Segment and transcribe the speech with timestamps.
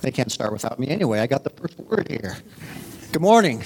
[0.00, 1.20] They can't start without me anyway.
[1.20, 2.36] I got the first word here.
[3.12, 3.64] Good morning.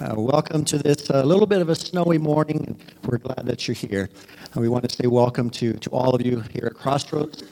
[0.00, 3.68] Uh, welcome to this uh, little bit of a snowy morning, and we're glad that
[3.68, 4.08] you're here.
[4.54, 7.44] And we want to say welcome to, to all of you here at Crossroads.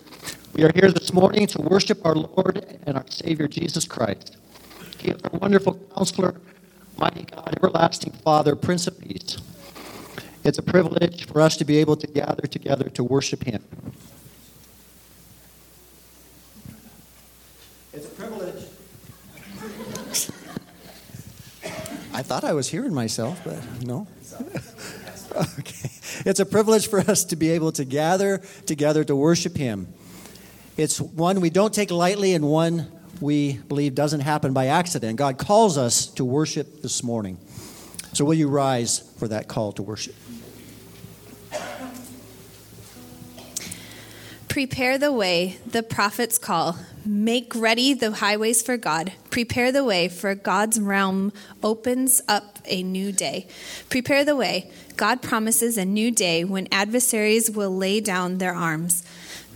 [0.54, 4.38] We are here this morning to worship our Lord and our Savior Jesus Christ.
[4.98, 6.40] He is a wonderful counselor,
[7.00, 9.38] mighty God, everlasting Father, Prince of Peace.
[10.44, 13.64] It's a privilege for us to be able to gather together to worship Him.
[17.94, 18.66] It's a privilege.
[22.12, 24.06] I thought I was hearing myself, but no.
[25.58, 25.90] okay.
[26.26, 29.88] It's a privilege for us to be able to gather together to worship Him.
[30.76, 35.16] It's one we don't take lightly and one we believe doesn't happen by accident.
[35.16, 37.38] God calls us to worship this morning.
[38.12, 40.14] So, will you rise for that call to worship?
[44.48, 46.76] Prepare the way, the prophets call.
[47.06, 49.12] Make ready the highways for God.
[49.30, 53.46] Prepare the way, for God's realm opens up a new day.
[53.88, 54.68] Prepare the way.
[54.96, 59.04] God promises a new day when adversaries will lay down their arms.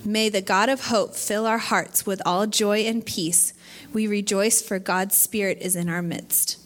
[0.06, 3.54] May the God of hope fill our hearts with all joy and peace.
[3.92, 6.63] We rejoice, for God's Spirit is in our midst.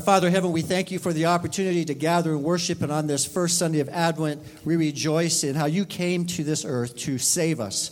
[0.00, 2.80] Our Father in heaven, we thank you for the opportunity to gather and worship.
[2.80, 6.64] And on this first Sunday of Advent, we rejoice in how you came to this
[6.64, 7.90] earth to save us.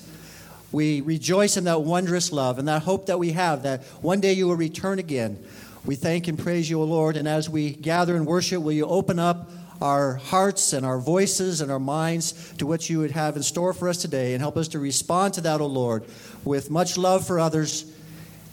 [0.72, 4.32] We rejoice in that wondrous love and that hope that we have that one day
[4.32, 5.38] you will return again.
[5.84, 7.18] We thank and praise you, O Lord.
[7.18, 9.50] And as we gather and worship, will you open up
[9.82, 13.74] our hearts and our voices and our minds to what you would have in store
[13.74, 16.06] for us today and help us to respond to that, O Lord,
[16.42, 17.84] with much love for others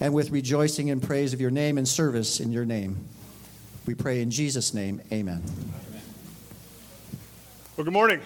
[0.02, 2.98] and with rejoicing and praise of your name and service in your name.
[3.86, 5.44] We pray in Jesus' name, amen.
[7.78, 8.20] Well, good morning.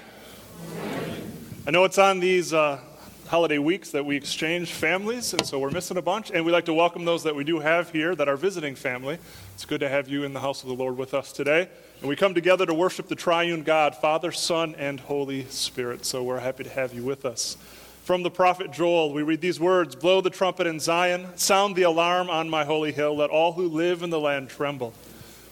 [1.68, 2.80] I know it's on these uh,
[3.28, 6.32] holiday weeks that we exchange families, and so we're missing a bunch.
[6.32, 9.18] And we'd like to welcome those that we do have here that are visiting family.
[9.54, 11.68] It's good to have you in the house of the Lord with us today.
[12.00, 16.06] And we come together to worship the triune God, Father, Son, and Holy Spirit.
[16.06, 17.58] So we're happy to have you with us.
[18.06, 21.84] From the prophet Joel, we read these words Blow the trumpet in Zion, sound the
[21.84, 24.94] alarm on my holy hill, let all who live in the land tremble.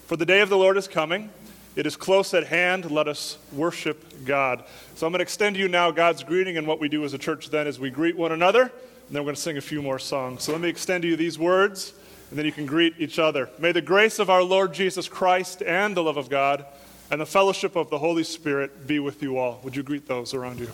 [0.07, 1.30] For the day of the Lord is coming.
[1.75, 2.89] It is close at hand.
[2.89, 4.63] Let us worship God.
[4.95, 7.13] So I'm going to extend to you now God's greeting, and what we do as
[7.13, 8.71] a church then is we greet one another, and
[9.12, 10.44] then we're going to sing a few more songs.
[10.44, 11.92] So let me extend to you these words,
[12.30, 13.50] and then you can greet each other.
[13.59, 16.65] May the grace of our Lord Jesus Christ and the love of God
[17.12, 19.59] and the fellowship of the Holy Spirit be with you all.
[19.65, 20.69] Would you greet those around you?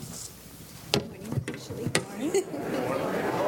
[2.20, 3.40] Yeah.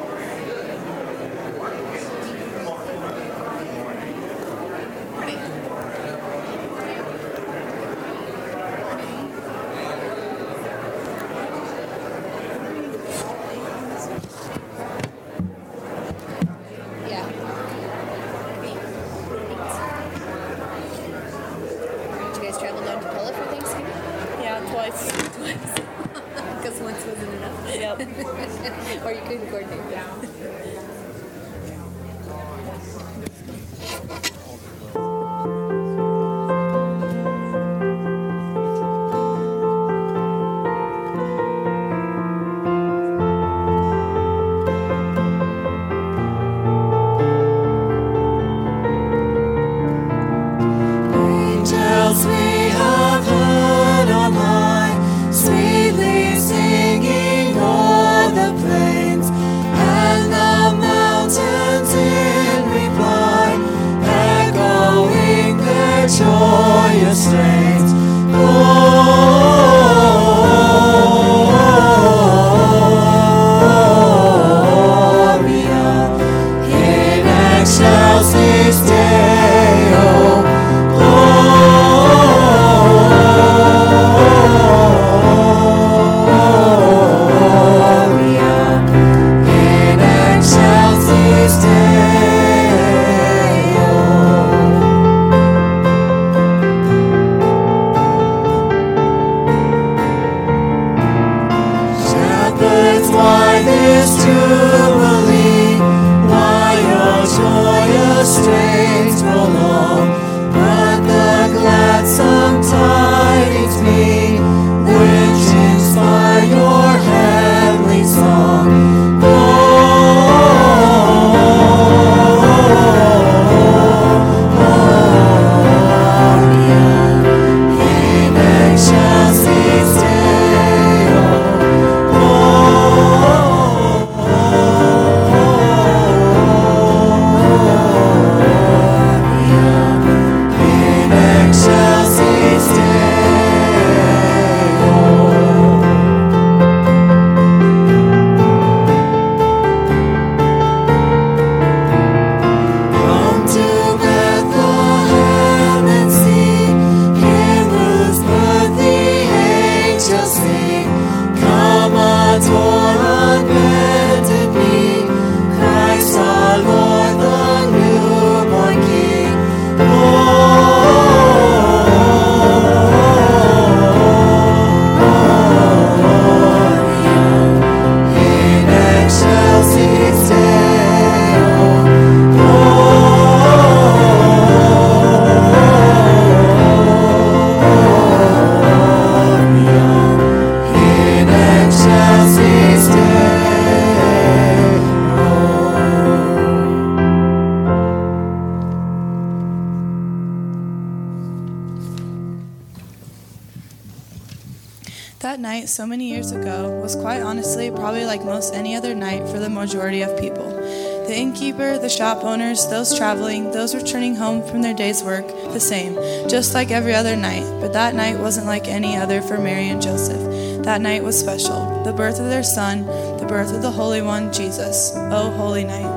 [212.64, 215.96] those traveling, those returning home from their day's work, the same,
[216.30, 217.46] just like every other night.
[217.60, 220.64] But that night wasn't like any other for Mary and Joseph.
[220.64, 222.86] That night was special the birth of their son,
[223.20, 224.92] the birth of the Holy One, Jesus.
[224.96, 225.95] Oh, holy night.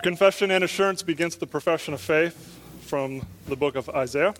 [0.00, 4.32] Our confession and assurance begins the profession of faith from the book of Isaiah.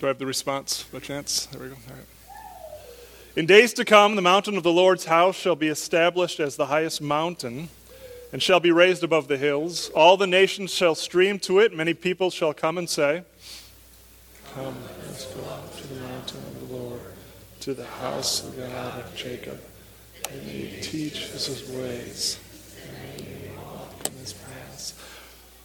[0.00, 1.44] Do I have the response by chance?
[1.52, 1.76] There we go.
[3.36, 6.64] In days to come, the mountain of the Lord's house shall be established as the
[6.64, 7.68] highest mountain
[8.32, 9.90] and shall be raised above the hills.
[9.90, 11.74] All the nations shall stream to it.
[11.74, 13.22] Many people shall come and say,
[14.54, 14.74] Come,
[15.06, 17.00] let's go up to the mountain of the Lord,
[17.60, 19.60] to the house of God of Jacob.
[20.32, 22.38] He teach his ways,
[24.18, 24.34] his.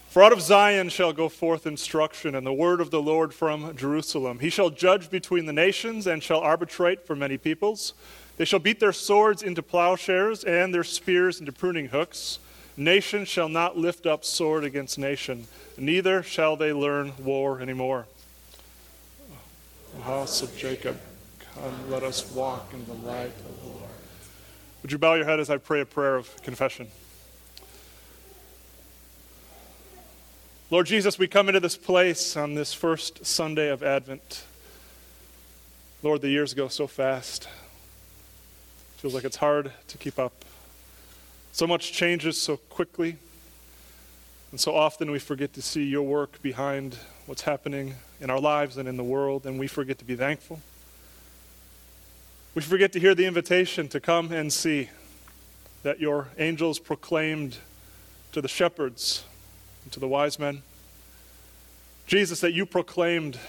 [0.09, 3.75] For out of Zion shall go forth instruction, and the word of the Lord from
[3.77, 4.39] Jerusalem.
[4.39, 7.93] He shall judge between the nations, and shall arbitrate for many peoples.
[8.37, 12.39] They shall beat their swords into plowshares, and their spears into pruning hooks.
[12.75, 18.05] Nation shall not lift up sword against nation, neither shall they learn war anymore.
[19.97, 20.99] O house of Jacob,
[21.39, 23.80] come, let us walk in the light of the Lord.
[24.81, 26.87] Would you bow your head as I pray a prayer of confession?
[30.71, 34.43] Lord Jesus, we come into this place on this first Sunday of Advent.
[36.01, 37.47] Lord, the years go so fast.
[38.97, 40.45] Feels like it's hard to keep up.
[41.51, 43.17] So much changes so quickly.
[44.49, 48.77] And so often we forget to see your work behind what's happening in our lives
[48.77, 50.61] and in the world, and we forget to be thankful.
[52.53, 54.89] We forget to hear the invitation to come and see
[55.83, 57.57] that your angels proclaimed
[58.33, 59.23] to the shepherds
[59.83, 60.61] and to the wise men.
[62.07, 63.39] Jesus, that you proclaimed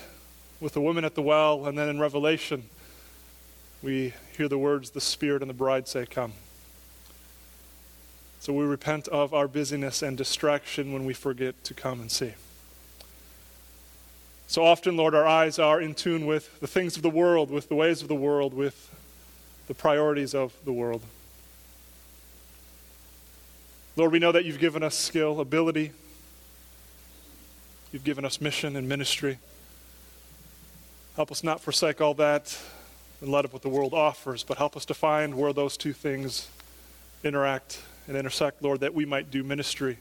[0.60, 2.62] with the woman at the well, and then in Revelation,
[3.82, 6.34] we hear the words, the Spirit and the bride say, Come.
[8.38, 12.34] So we repent of our busyness and distraction when we forget to come and see.
[14.52, 17.70] So often, Lord, our eyes are in tune with the things of the world, with
[17.70, 18.94] the ways of the world, with
[19.66, 21.00] the priorities of the world.
[23.96, 25.92] Lord, we know that you've given us skill, ability,
[27.92, 29.38] You've given us mission and ministry.
[31.16, 32.58] Help us not forsake all that
[33.22, 35.94] in light of what the world offers, but help us to find where those two
[35.94, 36.50] things
[37.24, 39.96] interact and intersect, Lord, that we might do ministry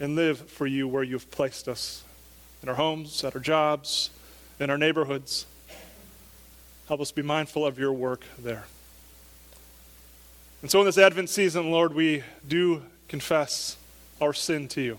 [0.00, 2.02] and live for you where you've placed us
[2.62, 4.10] in our homes, at our jobs,
[4.60, 5.46] in our neighborhoods.
[6.88, 8.64] Help us be mindful of your work there.
[10.62, 13.76] And so in this Advent season, Lord, we do confess
[14.20, 14.98] our sin to you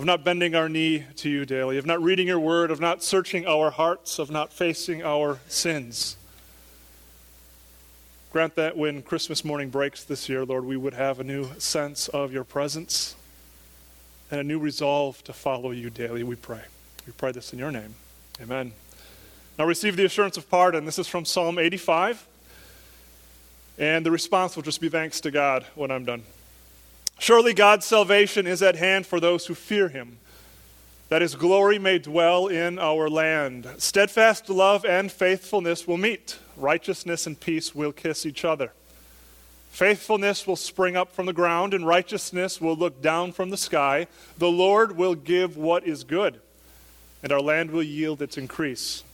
[0.00, 3.02] of not bending our knee to you daily, of not reading your word, of not
[3.02, 6.16] searching our hearts, of not facing our sins.
[8.32, 12.08] Grant that when Christmas morning breaks this year, Lord, we would have a new sense
[12.08, 13.14] of your presence
[14.30, 16.62] and a new resolve to follow you daily, we pray.
[17.06, 17.94] We pray this in your name.
[18.40, 18.72] Amen.
[19.58, 20.84] Now receive the assurance of pardon.
[20.84, 22.26] This is from Psalm 85.
[23.78, 26.22] And the response will just be thanks to God when I'm done.
[27.18, 30.18] Surely God's salvation is at hand for those who fear him,
[31.08, 33.68] that his glory may dwell in our land.
[33.78, 38.72] Steadfast love and faithfulness will meet, righteousness and peace will kiss each other.
[39.70, 44.06] Faithfulness will spring up from the ground, and righteousness will look down from the sky.
[44.36, 46.40] The Lord will give what is good,
[47.22, 49.04] and our land will yield its increase.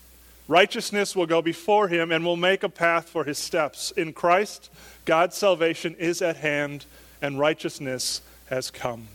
[0.49, 3.91] Righteousness will go before him and will make a path for his steps.
[3.93, 4.71] In Christ,
[5.05, 6.87] God's salvation is at hand
[7.21, 9.09] and righteousness has come.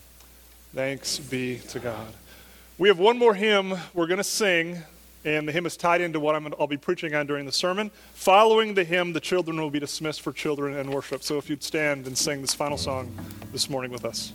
[0.73, 2.07] Thanks be to God.
[2.77, 4.83] We have one more hymn we're going to sing,
[5.23, 7.91] and the hymn is tied into what i will be preaching on during the sermon.
[8.13, 11.23] Following the hymn, the children will be dismissed for children and worship.
[11.23, 13.15] So if you'd stand and sing this final song
[13.51, 14.33] this morning with us.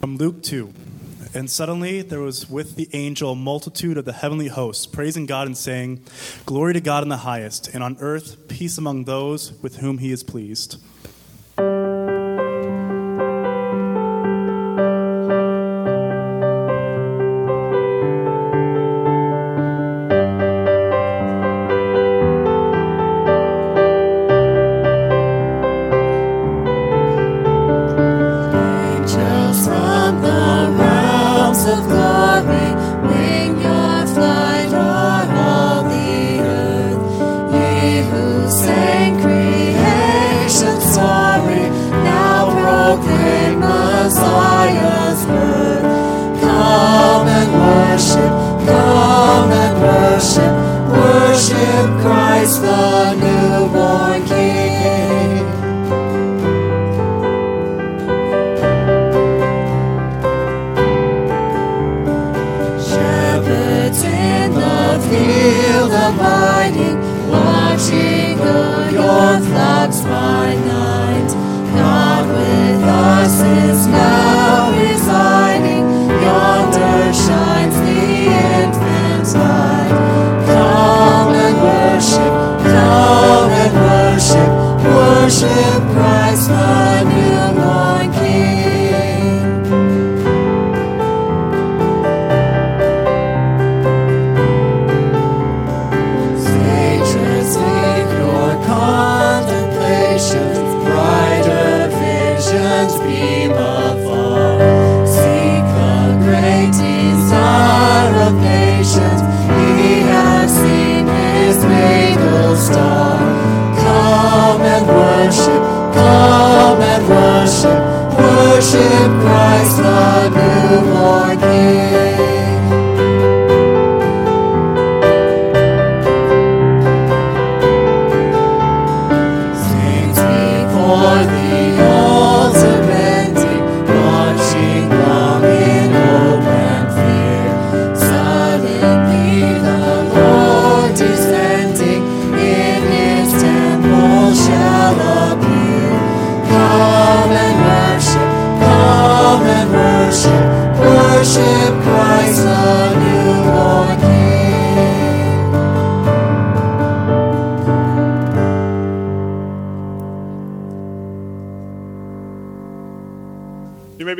[0.00, 0.72] From Luke 2.
[1.34, 5.46] And suddenly there was with the angel a multitude of the heavenly hosts, praising God
[5.46, 6.02] and saying,
[6.46, 10.10] Glory to God in the highest, and on earth peace among those with whom he
[10.10, 10.80] is pleased.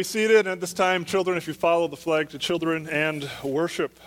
[0.05, 0.39] Seated.
[0.39, 3.99] And at this time, children, if you follow the flag to children and worship.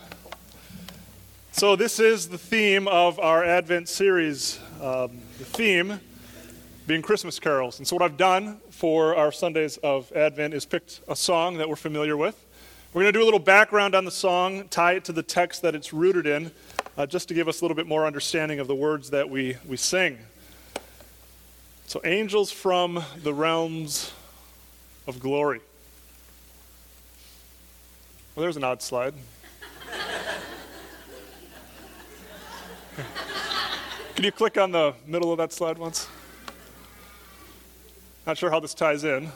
[1.54, 4.60] So, this is the theme of our Advent series.
[4.82, 5.99] Um, the theme
[6.88, 7.80] being Christmas carols.
[7.80, 11.67] And so, what I've done for our Sundays of Advent is picked a song that
[11.67, 12.41] we're familiar with.
[12.93, 15.62] We're going to do a little background on the song, tie it to the text
[15.62, 16.51] that it's rooted in,
[16.97, 19.58] uh, just to give us a little bit more understanding of the words that we,
[19.65, 20.17] we sing.
[21.88, 24.13] So, angels from the realms
[25.08, 25.60] of glory.
[28.35, 29.13] Well, there's an odd slide.
[34.15, 36.07] Can you click on the middle of that slide once?
[38.25, 39.29] Not sure how this ties in.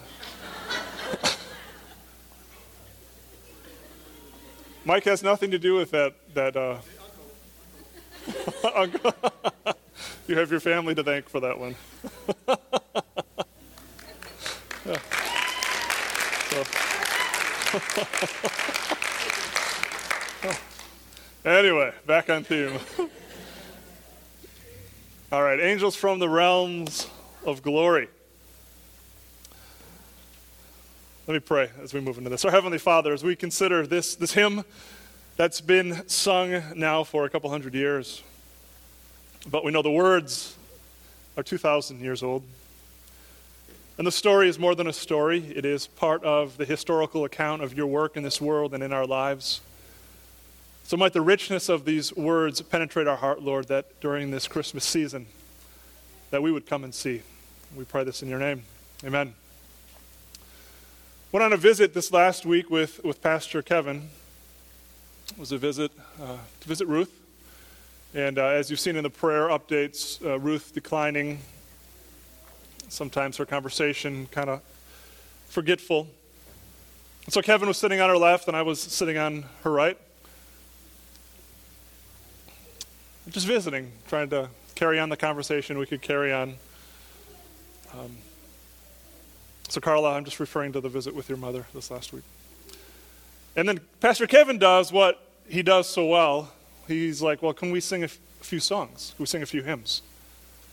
[4.86, 6.13] Mike has nothing to do with that.
[6.36, 6.77] That uh,
[10.27, 11.75] you have your family to thank for that one.
[14.86, 14.99] yeah.
[16.49, 16.63] so.
[21.46, 22.80] anyway, back on theme.
[25.32, 27.10] All right, angels from the realms
[27.46, 28.08] of glory.
[31.28, 32.46] Let me pray as we move into this.
[32.46, 34.64] Our Heavenly Father, as we consider this, this hymn
[35.36, 38.24] that's been sung now for a couple hundred years,
[39.52, 40.56] but we know the words
[41.36, 42.44] are 2,000 years old.
[43.97, 47.63] And the story is more than a story, it is part of the historical account
[47.63, 49.62] of your work in this world and in our lives.
[50.84, 54.84] So might the richness of these words penetrate our heart, Lord, that during this Christmas
[54.84, 55.27] season
[56.29, 57.21] that we would come and see.
[57.75, 58.63] We pray this in your name.
[59.03, 59.34] Amen.
[61.31, 64.10] Went on a visit this last week with, with Pastor Kevin.
[65.31, 67.12] It was a visit uh, to visit Ruth.
[68.13, 71.39] And uh, as you've seen in the prayer updates, uh, Ruth declining.
[72.89, 74.62] Sometimes her conversation kind of
[75.48, 76.08] forgetful.
[77.30, 79.98] so Kevin was sitting on her left, and I was sitting on her right.
[83.30, 86.56] Just visiting, trying to carry on the conversation we could carry on.
[87.93, 88.17] Um,
[89.67, 92.24] so, Carla, I'm just referring to the visit with your mother this last week.
[93.56, 96.52] And then Pastor Kevin does what he does so well.
[96.88, 99.13] He's like, Well, can we sing a, few songs?
[99.15, 100.04] Can we sing a few hymns?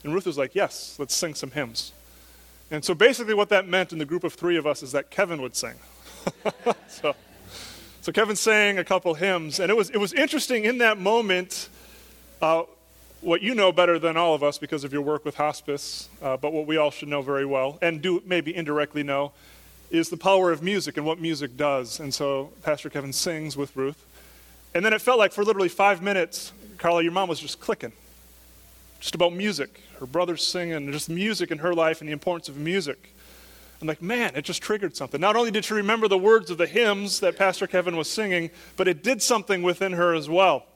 [0.04, 1.92] And Ruth was like, Yes, let's sing some hymns.
[2.72, 5.10] And so basically, what that meant in the group of three of us is that
[5.10, 5.74] Kevin would sing.
[6.88, 7.14] so,
[8.00, 11.68] so Kevin sang a couple hymns, and it was, it was interesting in that moment.
[12.40, 12.64] Uh,
[13.20, 16.36] what you know better than all of us because of your work with hospice, uh,
[16.36, 19.32] but what we all should know very well and do maybe indirectly know
[19.92, 22.00] is the power of music and what music does.
[22.00, 24.04] And so Pastor Kevin sings with Ruth.
[24.74, 27.92] And then it felt like for literally five minutes, Carla, your mom was just clicking,
[29.02, 29.82] just about music.
[29.98, 33.12] Her brother's singing, just music in her life and the importance of music.
[33.80, 35.20] I'm like, man, it just triggered something.
[35.20, 38.50] Not only did she remember the words of the hymns that Pastor Kevin was singing,
[38.76, 40.66] but it did something within her as well.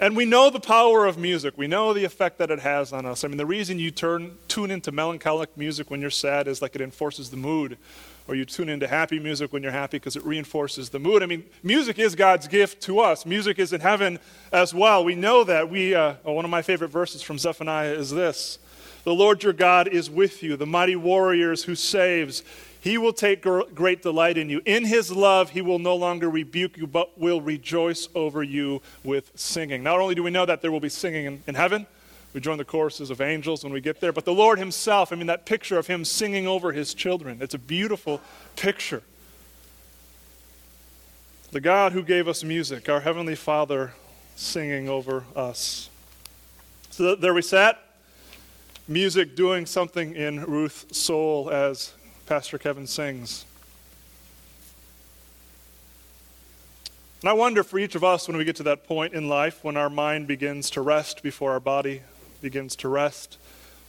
[0.00, 1.56] And we know the power of music.
[1.56, 3.22] We know the effect that it has on us.
[3.22, 6.74] I mean, the reason you turn, tune into melancholic music when you're sad is like
[6.74, 7.78] it enforces the mood.
[8.28, 11.22] Or you tune into happy music when you're happy because it reinforces the mood.
[11.22, 13.24] I mean, music is God's gift to us.
[13.24, 14.18] Music is in heaven
[14.52, 15.04] as well.
[15.04, 15.70] We know that.
[15.70, 18.58] We, uh, oh, one of my favorite verses from Zephaniah is this
[19.04, 22.42] The Lord your God is with you, the mighty warriors who saves.
[22.80, 24.62] He will take great delight in you.
[24.64, 29.32] In his love, he will no longer rebuke you, but will rejoice over you with
[29.34, 29.82] singing.
[29.82, 31.88] Not only do we know that there will be singing in, in heaven,
[32.36, 35.16] we join the choruses of angels when we get there, but the Lord himself, I
[35.16, 38.20] mean, that picture of him singing over his children, it's a beautiful
[38.56, 39.02] picture.
[41.50, 43.94] The God who gave us music, our Heavenly Father
[44.34, 45.88] singing over us.
[46.90, 47.82] So there we sat,
[48.86, 51.94] music doing something in Ruth's soul as
[52.26, 53.46] Pastor Kevin sings.
[57.22, 59.64] And I wonder for each of us when we get to that point in life
[59.64, 62.02] when our mind begins to rest before our body
[62.40, 63.38] begins to rest,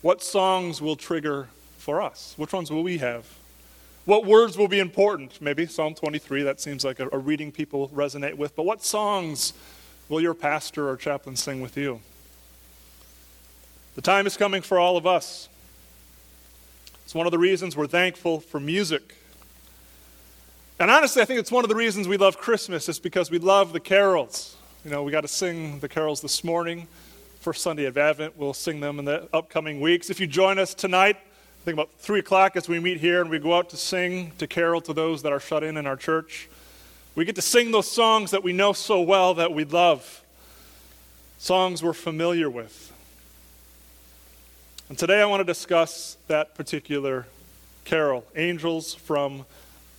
[0.01, 2.33] what songs will trigger for us?
[2.37, 3.25] Which ones will we have?
[4.05, 5.41] What words will be important?
[5.41, 8.55] Maybe Psalm 23, that seems like a, a reading people resonate with.
[8.55, 9.53] But what songs
[10.07, 11.99] will your pastor or chaplain sing with you?
[13.95, 15.49] The time is coming for all of us
[17.07, 19.15] it's one of the reasons we're thankful for music.
[20.77, 23.39] And honestly, I think it's one of the reasons we love Christmas is because we
[23.39, 24.57] love the carols.
[24.83, 26.89] You know, we got to sing the carols this morning.
[27.47, 30.09] First Sunday of Advent, we'll sing them in the upcoming weeks.
[30.09, 33.29] If you join us tonight, I think about 3 o'clock as we meet here and
[33.29, 35.95] we go out to sing, to carol to those that are shut in in our
[35.95, 36.49] church,
[37.15, 40.25] we get to sing those songs that we know so well that we love,
[41.37, 42.91] songs we're familiar with.
[44.89, 47.27] And today I want to discuss that particular
[47.85, 49.45] carol, Angels from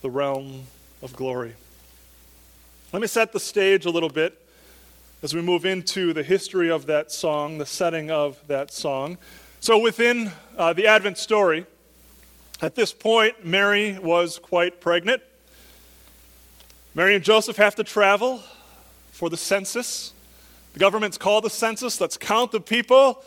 [0.03, 0.65] the realm
[1.01, 1.55] of glory.
[2.93, 4.39] Let me set the stage a little bit
[5.23, 9.19] as we move into the history of that song, the setting of that song.
[9.61, 11.67] So, within uh, the Advent story,
[12.63, 15.23] at this point, Mary was quite pregnant.
[16.95, 18.43] Mary and Joseph have to travel
[19.11, 20.13] for the census.
[20.75, 22.01] The government's called the census.
[22.01, 23.25] Let's count the people.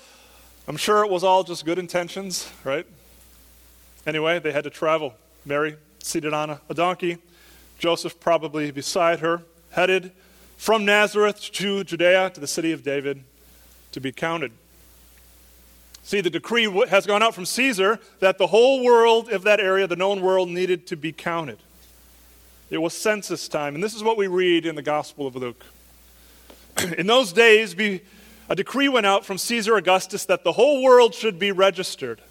[0.67, 2.85] I'm sure it was all just good intentions, right?
[4.07, 5.13] Anyway, they had to travel.
[5.45, 7.17] Mary seated on a, a donkey,
[7.79, 10.11] Joseph probably beside her, headed
[10.61, 13.23] from Nazareth to Judea to the city of David
[13.93, 14.51] to be counted.
[16.03, 19.87] See, the decree has gone out from Caesar that the whole world of that area,
[19.87, 21.57] the known world, needed to be counted.
[22.69, 25.65] It was census time, and this is what we read in the Gospel of Luke.
[26.95, 27.73] in those days,
[28.47, 32.21] a decree went out from Caesar Augustus that the whole world should be registered.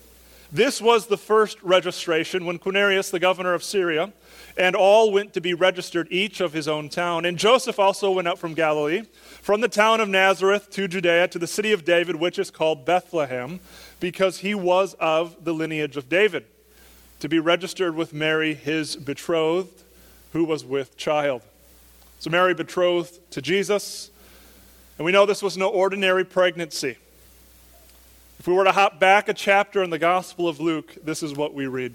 [0.52, 4.12] This was the first registration when Quirinius, the governor of Syria,
[4.60, 7.24] and all went to be registered, each of his own town.
[7.24, 9.04] And Joseph also went up from Galilee,
[9.40, 12.84] from the town of Nazareth to Judea, to the city of David, which is called
[12.84, 13.60] Bethlehem,
[14.00, 16.44] because he was of the lineage of David,
[17.20, 19.82] to be registered with Mary, his betrothed,
[20.34, 21.40] who was with child.
[22.18, 24.10] So Mary betrothed to Jesus,
[24.98, 26.98] and we know this was no ordinary pregnancy.
[28.38, 31.34] If we were to hop back a chapter in the Gospel of Luke, this is
[31.34, 31.94] what we read.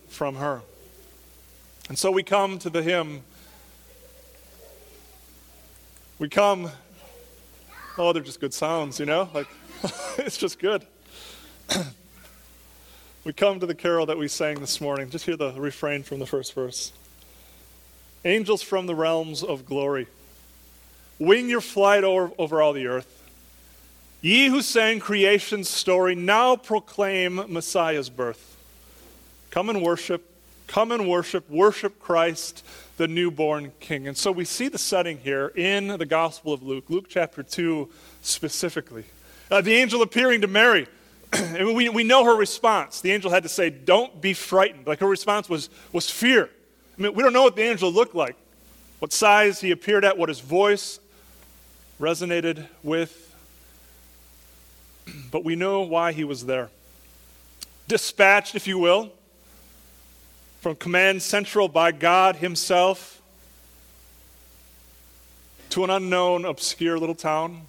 [0.11, 0.61] from her.
[1.89, 3.23] And so we come to the hymn.
[6.19, 6.69] We come,
[7.97, 9.29] oh, they're just good sounds, you know?
[9.33, 9.47] Like,
[10.17, 10.85] it's just good.
[13.23, 15.09] we come to the carol that we sang this morning.
[15.09, 16.91] Just hear the refrain from the first verse
[18.23, 20.05] Angels from the realms of glory,
[21.17, 23.17] wing your flight over, over all the earth.
[24.21, 28.50] Ye who sang creation's story, now proclaim Messiah's birth.
[29.51, 30.25] Come and worship.
[30.67, 31.49] Come and worship.
[31.49, 34.07] Worship Christ, the newborn King.
[34.07, 37.89] And so we see the setting here in the Gospel of Luke, Luke chapter 2
[38.21, 39.03] specifically.
[39.51, 40.87] Uh, the angel appearing to Mary.
[41.59, 43.01] we, we know her response.
[43.01, 44.87] The angel had to say, Don't be frightened.
[44.87, 46.49] Like her response was, was fear.
[46.97, 48.37] I mean, we don't know what the angel looked like,
[48.99, 50.99] what size he appeared at, what his voice
[51.99, 53.27] resonated with.
[55.29, 56.69] But we know why he was there.
[57.87, 59.11] Dispatched, if you will,
[60.61, 63.19] from Command Central by God Himself
[65.71, 67.63] to an unknown, obscure little town,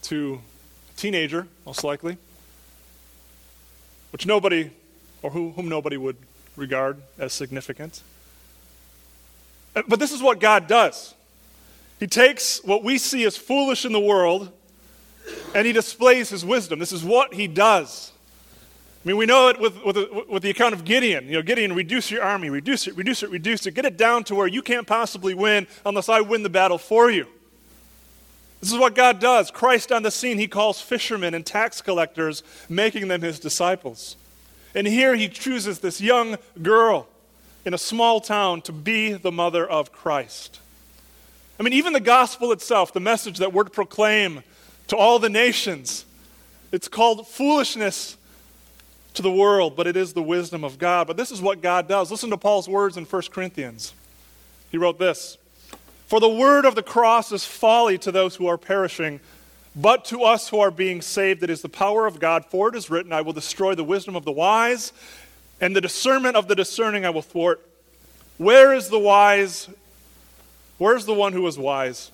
[0.00, 0.40] to
[0.88, 2.16] a teenager, most likely,
[4.12, 4.70] which nobody,
[5.20, 6.16] or who, whom nobody would
[6.56, 8.00] regard as significant.
[9.76, 11.14] Uh, but this is what God does
[11.98, 14.50] He takes what we see as foolish in the world
[15.54, 16.78] and He displays His wisdom.
[16.78, 18.12] This is what He does.
[19.02, 19.96] I mean, we know it with, with,
[20.28, 21.24] with, the account of Gideon.
[21.24, 23.72] You know, Gideon, reduce your army, reduce it, reduce it, reduce it.
[23.72, 27.10] Get it down to where you can't possibly win unless I win the battle for
[27.10, 27.26] you.
[28.60, 29.50] This is what God does.
[29.50, 34.16] Christ on the scene, he calls fishermen and tax collectors, making them his disciples.
[34.74, 37.08] And here he chooses this young girl
[37.64, 40.60] in a small town to be the mother of Christ.
[41.58, 44.42] I mean, even the gospel itself, the message that we're to proclaim
[44.88, 46.04] to all the nations,
[46.70, 48.18] it's called foolishness
[49.14, 51.06] to the world, but it is the wisdom of God.
[51.06, 52.10] But this is what God does.
[52.10, 53.94] Listen to Paul's words in 1 Corinthians.
[54.70, 55.38] He wrote this
[56.06, 59.20] For the word of the cross is folly to those who are perishing,
[59.74, 62.44] but to us who are being saved, it is the power of God.
[62.46, 64.92] For it is written, I will destroy the wisdom of the wise,
[65.60, 67.66] and the discernment of the discerning I will thwart.
[68.38, 69.68] Where is the wise?
[70.78, 72.10] Where's the one who is wise?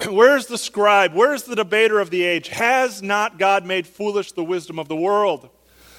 [0.08, 1.12] Where's the scribe?
[1.12, 2.48] Where's the debater of the age?
[2.48, 5.48] Has not God made foolish the wisdom of the world?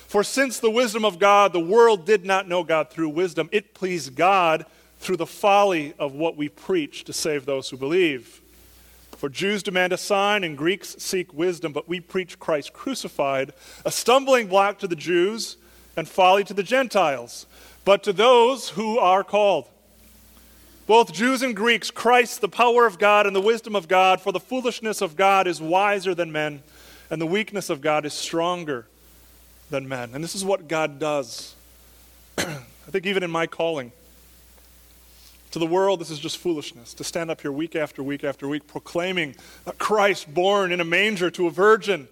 [0.07, 3.73] For since the wisdom of God, the world did not know God through wisdom, it
[3.73, 4.65] pleased God
[4.99, 8.41] through the folly of what we preach to save those who believe.
[9.17, 13.51] For Jews demand a sign and Greeks seek wisdom, but we preach Christ crucified,
[13.83, 15.57] a stumbling block to the Jews
[15.97, 17.45] and folly to the Gentiles.
[17.83, 19.67] But to those who are called,
[20.85, 24.31] both Jews and Greeks, Christ, the power of God and the wisdom of God, for
[24.31, 26.63] the foolishness of God is wiser than men,
[27.09, 28.87] and the weakness of God is stronger
[29.69, 30.11] than men.
[30.13, 31.55] And this is what God does.
[32.37, 32.43] I
[32.89, 33.91] think even in my calling,
[35.51, 38.47] to the world, this is just foolishness to stand up here week after week after
[38.47, 39.35] week proclaiming
[39.77, 42.07] Christ born in a manger to a virgin,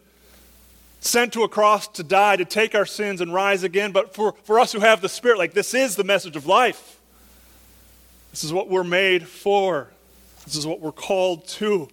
[1.02, 3.92] sent to a cross to die, to take our sins and rise again.
[3.92, 7.00] But for, for us who have the Spirit, like this is the message of life.
[8.32, 9.90] This is what we're made for.
[10.46, 11.90] This is what we're called to.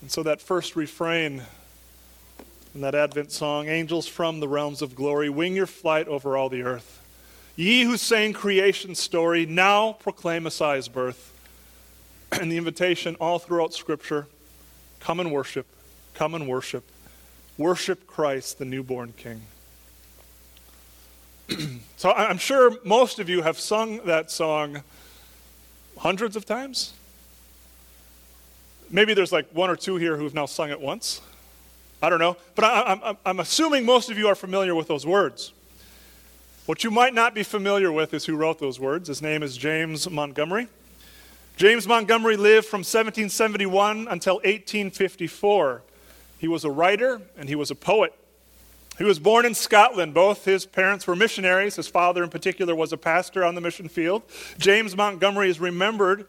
[0.00, 1.42] And so that first refrain
[2.74, 6.48] in that Advent song, Angels from the realms of glory, wing your flight over all
[6.48, 7.00] the earth.
[7.56, 11.32] Ye who sang creation's story, now proclaim Messiah's birth.
[12.32, 14.26] And the invitation all throughout Scripture
[15.00, 15.66] come and worship,
[16.14, 16.84] come and worship.
[17.58, 19.42] Worship Christ, the newborn King.
[21.96, 24.82] so I'm sure most of you have sung that song
[25.98, 26.94] hundreds of times.
[28.90, 31.20] Maybe there's like one or two here who have now sung it once.
[32.02, 32.36] I don't know.
[32.54, 35.52] But I, am assuming most of you are familiar with those words.
[36.66, 39.08] What you might not be familiar with is who wrote those words.
[39.08, 40.68] His name is James Montgomery.
[41.56, 45.82] James Montgomery lived from 1771 until 1854.
[46.38, 48.14] He was a writer and he was a poet.
[48.96, 50.14] He was born in Scotland.
[50.14, 51.76] Both his parents were missionaries.
[51.76, 54.22] His father, in particular, was a pastor on the mission field.
[54.58, 56.26] James Montgomery is remembered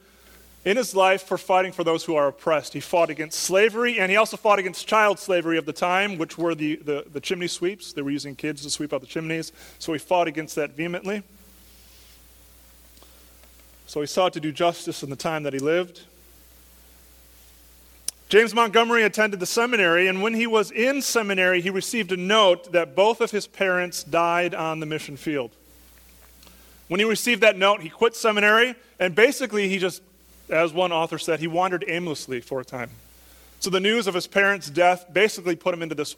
[0.63, 2.74] in his life for fighting for those who are oppressed.
[2.74, 6.38] He fought against slavery, and he also fought against child slavery of the time, which
[6.38, 7.93] were the, the, the chimney sweeps.
[7.93, 9.52] They were using kids to sweep out the chimneys.
[9.80, 11.24] So he fought against that vehemently.
[13.88, 16.02] So he sought to do justice in the time that he lived.
[18.30, 22.71] James Montgomery attended the seminary, and when he was in seminary, he received a note
[22.71, 25.52] that both of his parents died on the mission field.
[26.88, 30.02] When he received that note, he quit seminary, and basically, he just,
[30.51, 32.89] as one author said, he wandered aimlessly for a time.
[33.59, 36.15] So the news of his parents' death basically put him into this,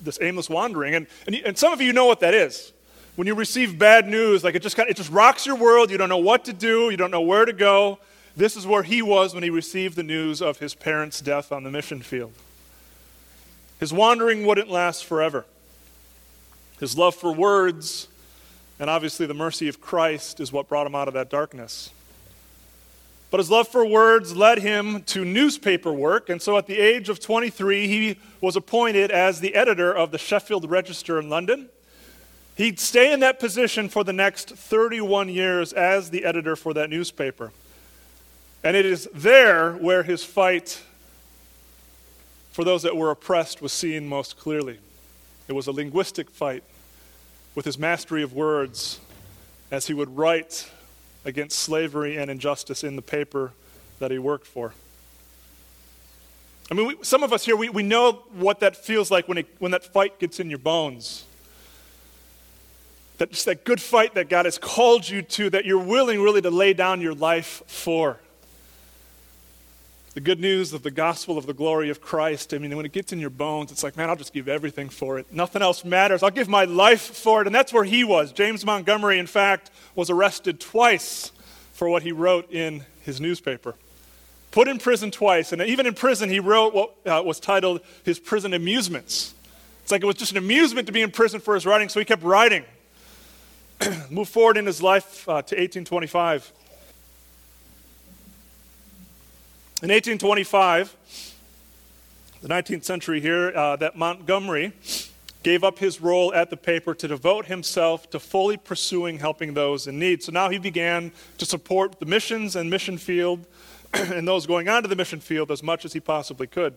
[0.00, 0.94] this aimless wandering.
[0.94, 2.72] And, and, and some of you know what that is.
[3.16, 5.90] When you receive bad news, like it just, kind of, it just rocks your world,
[5.90, 7.98] you don't know what to do, you don't know where to go.
[8.36, 11.64] This is where he was when he received the news of his parents' death on
[11.64, 12.32] the mission field.
[13.80, 15.44] His wandering wouldn't last forever.
[16.78, 18.08] His love for words
[18.80, 21.90] and obviously the mercy of Christ is what brought him out of that darkness.
[23.30, 27.08] But his love for words led him to newspaper work, and so at the age
[27.08, 31.68] of 23, he was appointed as the editor of the Sheffield Register in London.
[32.56, 36.90] He'd stay in that position for the next 31 years as the editor for that
[36.90, 37.52] newspaper.
[38.64, 40.82] And it is there where his fight
[42.50, 44.78] for those that were oppressed was seen most clearly.
[45.46, 46.64] It was a linguistic fight
[47.54, 48.98] with his mastery of words
[49.70, 50.68] as he would write
[51.24, 53.52] against slavery and injustice in the paper
[53.98, 54.72] that he worked for.
[56.70, 59.38] I mean, we, some of us here, we, we know what that feels like when,
[59.38, 61.24] it, when that fight gets in your bones.
[63.16, 66.42] That just that good fight that God has called you to, that you're willing really
[66.42, 68.20] to lay down your life for
[70.18, 72.90] the good news of the gospel of the glory of Christ, I mean, when it
[72.90, 75.32] gets in your bones, it's like, man, I'll just give everything for it.
[75.32, 76.24] Nothing else matters.
[76.24, 77.46] I'll give my life for it.
[77.46, 78.32] And that's where he was.
[78.32, 81.30] James Montgomery, in fact, was arrested twice
[81.72, 83.76] for what he wrote in his newspaper.
[84.50, 85.52] Put in prison twice.
[85.52, 89.36] And even in prison, he wrote what uh, was titled his prison amusements.
[89.84, 92.00] It's like it was just an amusement to be in prison for his writing, so
[92.00, 92.64] he kept writing.
[94.10, 96.52] Move forward in his life uh, to 1825.
[99.80, 100.96] In 1825,
[102.42, 104.72] the 19th century here, uh, that Montgomery
[105.44, 109.86] gave up his role at the paper to devote himself to fully pursuing helping those
[109.86, 110.20] in need.
[110.24, 113.46] So now he began to support the missions and mission field
[113.94, 116.74] and those going on to the mission field as much as he possibly could.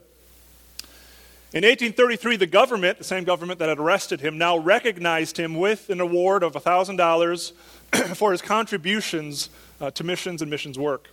[1.54, 5.90] In 1833, the government, the same government that had arrested him, now recognized him with
[5.90, 7.52] an award of $1,000
[8.16, 9.50] for his contributions
[9.80, 11.10] uh, to missions and missions work.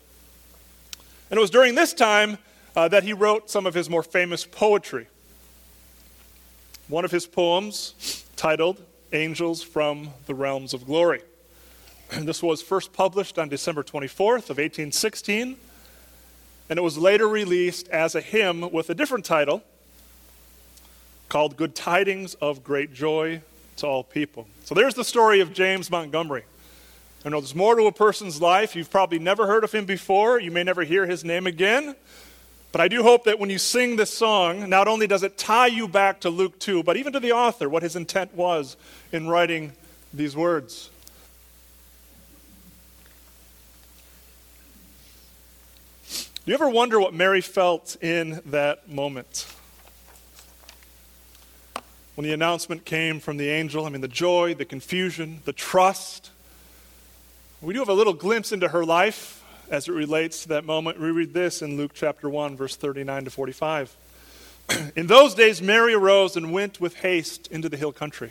[1.30, 2.38] And it was during this time
[2.74, 5.06] uh, that he wrote some of his more famous poetry.
[6.88, 8.80] One of his poems, titled
[9.12, 11.22] Angels from the Realms of Glory.
[12.10, 15.56] And this was first published on December 24th of 1816,
[16.70, 19.62] and it was later released as a hymn with a different title
[21.28, 23.42] called Good Tidings of Great Joy
[23.76, 24.46] to All People.
[24.64, 26.44] So there's the story of James Montgomery.
[27.24, 28.76] I know there's more to a person's life.
[28.76, 30.40] You've probably never heard of him before.
[30.40, 31.96] You may never hear his name again.
[32.70, 35.66] But I do hope that when you sing this song, not only does it tie
[35.66, 38.76] you back to Luke 2, but even to the author, what his intent was
[39.10, 39.72] in writing
[40.12, 40.90] these words.
[46.06, 49.46] Do you ever wonder what Mary felt in that moment?
[52.14, 56.30] When the announcement came from the angel, I mean, the joy, the confusion, the trust.
[57.60, 61.00] We do have a little glimpse into her life as it relates to that moment.
[61.00, 63.96] We read this in Luke chapter 1, verse 39 to 45.
[64.96, 68.30] in those days, Mary arose and went with haste into the hill country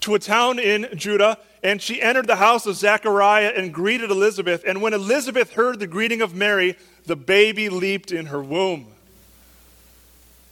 [0.00, 4.62] to a town in Judah, and she entered the house of Zechariah and greeted Elizabeth.
[4.66, 6.76] And when Elizabeth heard the greeting of Mary,
[7.06, 8.88] the baby leaped in her womb.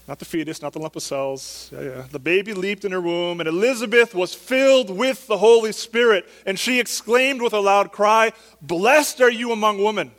[0.08, 1.68] Not the fetus, not the lump of cells.
[1.72, 2.04] Yeah, yeah.
[2.10, 6.28] The baby leaped in her womb, and Elizabeth was filled with the Holy Spirit.
[6.44, 8.32] And she exclaimed with a loud cry,
[8.62, 10.12] Blessed are you among women,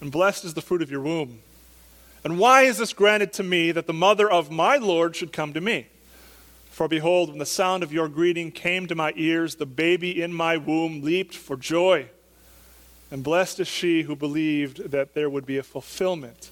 [0.00, 1.40] and blessed is the fruit of your womb.
[2.24, 5.52] And why is this granted to me that the mother of my Lord should come
[5.54, 5.88] to me?
[6.70, 10.32] For behold, when the sound of your greeting came to my ears, the baby in
[10.32, 12.06] my womb leaped for joy.
[13.10, 16.50] And blessed is she who believed that there would be a fulfillment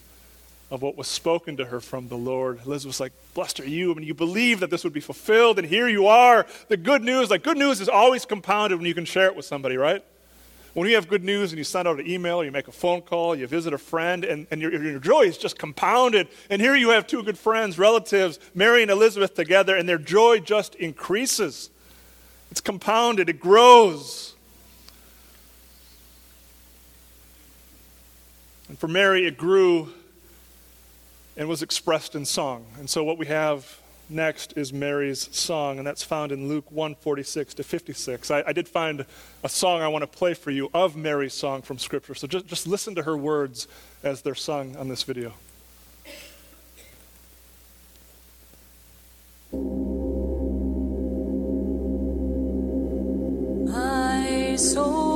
[0.71, 2.61] of what was spoken to her from the Lord.
[2.65, 3.91] Elizabeth's like, Blessed are you.
[3.91, 6.47] I mean, you believe that this would be fulfilled, and here you are.
[6.69, 9.45] The good news, like, good news is always compounded when you can share it with
[9.45, 10.05] somebody, right?
[10.75, 13.03] When you have good news and you send out an email, you make a phone
[13.03, 16.29] call, you visit a friend, and, and your, your joy is just compounded.
[16.49, 20.39] And here you have two good friends, relatives, Mary and Elizabeth together, and their joy
[20.39, 21.71] just increases.
[22.53, 24.37] It's compounded, it grows.
[28.69, 29.93] And for Mary, it grew
[31.41, 32.67] and was expressed in song.
[32.79, 33.81] And so what we have
[34.11, 38.31] next is Mary's song, and that's found in Luke 146 to 56.
[38.31, 39.07] I, I, did find
[39.43, 42.15] a song I want to play for you of Mary's song from Scripture.
[42.15, 43.69] So just, just listen to her words
[44.03, 45.33] as they're sung on this video.
[53.65, 55.10] My soul.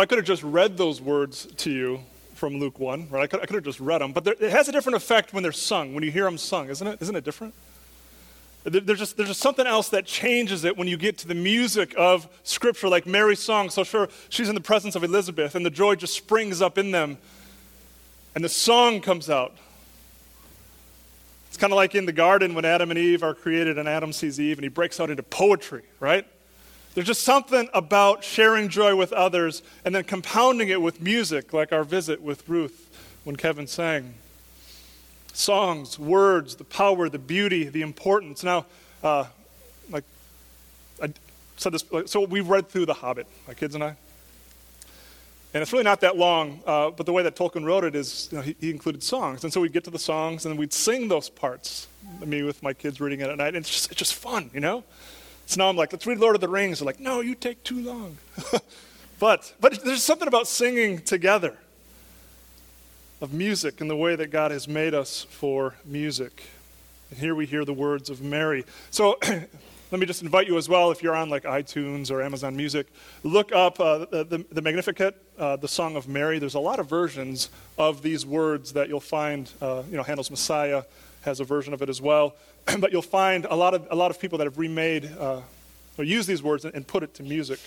[0.00, 2.00] I could have just read those words to you
[2.34, 3.22] from Luke 1, right?
[3.22, 5.32] I could, I could have just read them, but there, it has a different effect
[5.34, 6.98] when they're sung, when you hear them sung, isn't it?
[7.02, 7.52] Isn't it different?
[8.64, 11.34] There- There's just, there's just something else that changes it when you get to the
[11.34, 13.68] music of Scripture, like Mary's song.
[13.70, 16.90] So sure, she's in the presence of Elizabeth, and the joy just springs up in
[16.92, 17.18] them,
[18.34, 19.54] and the song comes out.
[21.48, 24.12] It's kind of like in the garden when Adam and Eve are created, and Adam
[24.12, 26.24] sees Eve, and he breaks out into poetry, right?
[26.94, 31.72] There's just something about sharing joy with others and then compounding it with music, like
[31.72, 32.88] our visit with Ruth
[33.24, 34.14] when Kevin sang.
[35.32, 38.42] Songs, words, the power, the beauty, the importance.
[38.42, 38.66] Now,
[39.04, 39.26] uh,
[39.90, 40.02] like
[41.00, 41.12] I
[41.56, 43.96] said this, so we read through The Hobbit, my kids and I.
[45.52, 48.28] And it's really not that long, uh, but the way that Tolkien wrote it is
[48.30, 49.42] you know, he, he included songs.
[49.42, 51.88] And so we'd get to the songs and we'd sing those parts,
[52.24, 53.48] me with my kids reading it at night.
[53.48, 54.84] And it's just, it's just fun, you know?
[55.50, 56.78] So now I'm like, let's read Lord of the Rings.
[56.78, 58.18] They're like, no, you take too long.
[59.18, 61.56] but, but there's something about singing together,
[63.20, 66.44] of music and the way that God has made us for music.
[67.10, 68.64] And here we hear the words of Mary.
[68.92, 72.56] So let me just invite you as well, if you're on like iTunes or Amazon
[72.56, 72.86] Music,
[73.24, 76.38] look up uh, the, the, the Magnificat, uh, the Song of Mary.
[76.38, 79.50] There's a lot of versions of these words that you'll find.
[79.60, 80.84] Uh, you know, Handel's Messiah
[81.22, 82.36] has a version of it as well.
[82.78, 85.40] but you'll find a lot of, a lot of people that have remade uh,
[85.98, 87.60] or used these words and, and put it to music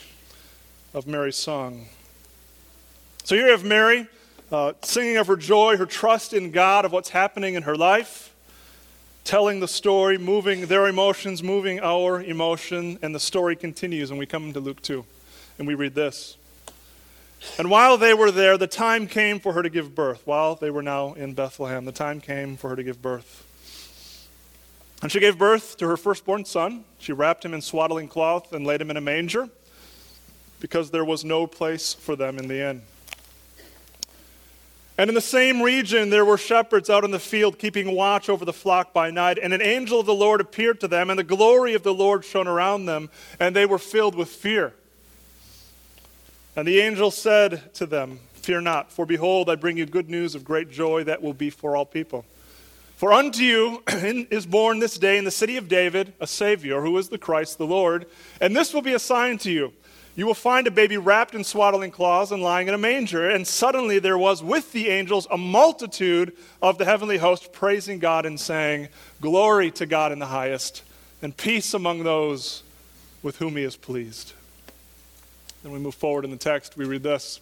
[0.93, 1.87] of Mary's song.
[3.23, 4.07] So here you have Mary
[4.51, 8.33] uh, singing of her joy, her trust in God, of what's happening in her life,
[9.23, 14.11] telling the story, moving their emotions, moving our emotion, and the story continues.
[14.11, 15.03] And we come to Luke 2,
[15.57, 16.37] and we read this.
[17.57, 20.21] And while they were there, the time came for her to give birth.
[20.25, 23.45] While they were now in Bethlehem, the time came for her to give birth.
[25.03, 26.85] And she gave birth to her firstborn son.
[26.97, 29.49] She wrapped him in swaddling cloth and laid him in a manger
[30.61, 32.81] because there was no place for them in the inn.
[34.97, 38.45] And in the same region, there were shepherds out in the field keeping watch over
[38.45, 39.37] the flock by night.
[39.43, 42.23] And an angel of the Lord appeared to them, and the glory of the Lord
[42.23, 43.09] shone around them,
[43.41, 44.73] and they were filled with fear.
[46.55, 50.33] And the angel said to them, Fear not, for behold, I bring you good news
[50.33, 52.23] of great joy that will be for all people.
[53.03, 53.83] For unto you
[54.31, 57.57] is born this day in the city of David a Savior, who is the Christ
[57.57, 58.05] the Lord.
[58.39, 59.73] And this will be a sign to you.
[60.15, 63.29] You will find a baby wrapped in swaddling cloths and lying in a manger.
[63.29, 66.31] And suddenly there was with the angels a multitude
[66.61, 68.87] of the heavenly host praising God and saying,
[69.19, 70.81] Glory to God in the highest,
[71.21, 72.63] and peace among those
[73.21, 74.31] with whom he is pleased.
[75.61, 76.77] Then we move forward in the text.
[76.77, 77.41] We read this.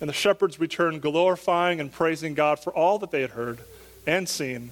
[0.00, 3.58] And the shepherds returned, glorifying and praising God for all that they had heard
[4.06, 4.70] and seen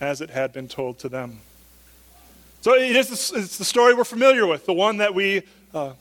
[0.00, 1.40] as it had been told to them.
[2.62, 5.42] So it is it's the story we're familiar with, the one that we,
[5.74, 5.92] uh,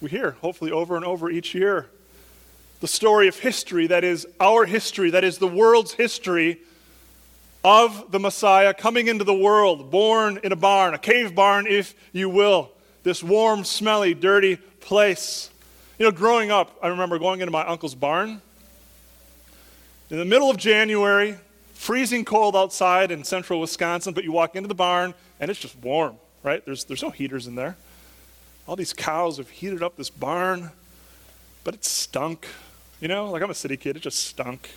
[0.00, 1.88] we hear hopefully over and over each year.
[2.80, 6.58] The story of history that is our history, that is the world's history
[7.64, 11.94] of the Messiah coming into the world, born in a barn, a cave barn, if
[12.12, 12.70] you will.
[13.02, 15.50] This warm, smelly, dirty place.
[15.98, 18.40] You know, growing up, I remember going into my uncle's barn
[20.10, 21.36] in the middle of January,
[21.74, 25.76] freezing cold outside in central Wisconsin, but you walk into the barn and it's just
[25.76, 26.64] warm, right?
[26.64, 27.76] There's, there's no heaters in there.
[28.66, 30.70] All these cows have heated up this barn,
[31.64, 32.46] but it stunk.
[33.00, 34.70] You know, like I'm a city kid, it just stunk.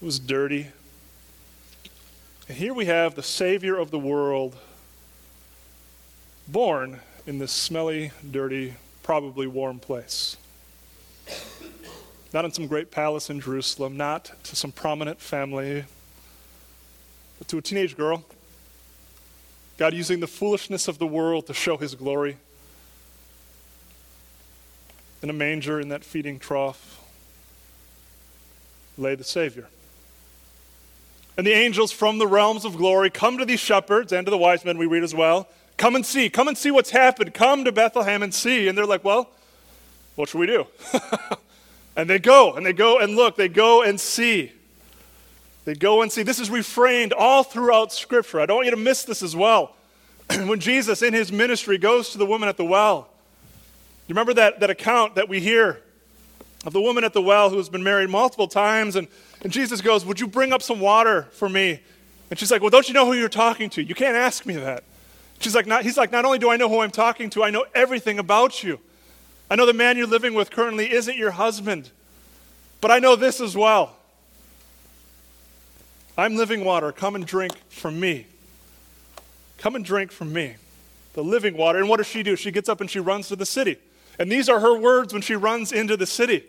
[0.00, 0.68] It was dirty.
[2.48, 4.56] And here we have the Savior of the world
[6.46, 8.74] born in this smelly, dirty,
[9.04, 10.36] probably warm place.
[12.32, 15.84] Not in some great palace in Jerusalem, not to some prominent family,
[17.38, 18.24] but to a teenage girl.
[19.76, 22.38] God using the foolishness of the world to show his glory.
[25.22, 27.00] In a manger, in that feeding trough,
[28.98, 29.68] lay the Savior.
[31.36, 34.38] And the angels from the realms of glory come to these shepherds and to the
[34.38, 35.48] wise men we read as well.
[35.76, 36.30] Come and see.
[36.30, 37.34] Come and see what's happened.
[37.34, 38.68] Come to Bethlehem and see.
[38.68, 39.30] And they're like, well,
[40.14, 40.66] what should we do?
[41.96, 43.36] and they go, and they go and look.
[43.36, 44.52] They go and see.
[45.64, 46.22] They go and see.
[46.22, 48.40] This is refrained all throughout Scripture.
[48.40, 49.74] I don't want you to miss this as well.
[50.46, 53.08] when Jesus, in his ministry, goes to the woman at the well,
[54.06, 55.80] you remember that, that account that we hear
[56.66, 59.08] of the woman at the well who has been married multiple times, and,
[59.42, 61.80] and Jesus goes, Would you bring up some water for me?
[62.30, 63.82] And she's like, Well, don't you know who you're talking to?
[63.82, 64.84] You can't ask me that.
[65.38, 67.50] She's like, not, He's like, Not only do I know who I'm talking to, I
[67.50, 68.80] know everything about you.
[69.50, 71.90] I know the man you're living with currently isn't your husband,
[72.80, 73.96] but I know this as well.
[76.16, 76.92] I'm living water.
[76.92, 78.26] Come and drink from me.
[79.58, 80.56] Come and drink from me.
[81.14, 81.78] The living water.
[81.78, 82.36] And what does she do?
[82.36, 83.78] She gets up and she runs to the city.
[84.18, 86.44] And these are her words when she runs into the city.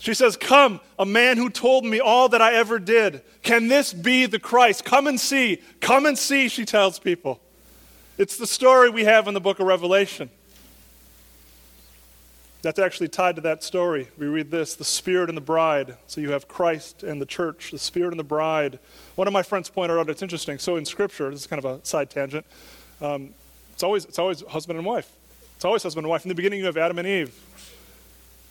[0.00, 3.20] She says, Come, a man who told me all that I ever did.
[3.42, 4.82] Can this be the Christ?
[4.84, 5.62] Come and see.
[5.80, 7.38] Come and see, she tells people.
[8.16, 10.30] It's the story we have in the book of Revelation.
[12.62, 14.08] That's actually tied to that story.
[14.16, 15.96] We read this the Spirit and the bride.
[16.06, 18.78] So you have Christ and the church, the Spirit and the bride.
[19.16, 20.58] One of my friends pointed out it's interesting.
[20.58, 22.46] So in Scripture, this is kind of a side tangent,
[23.02, 23.34] um,
[23.74, 25.10] it's, always, it's always husband and wife.
[25.56, 26.24] It's always husband and wife.
[26.24, 27.34] In the beginning, you have Adam and Eve.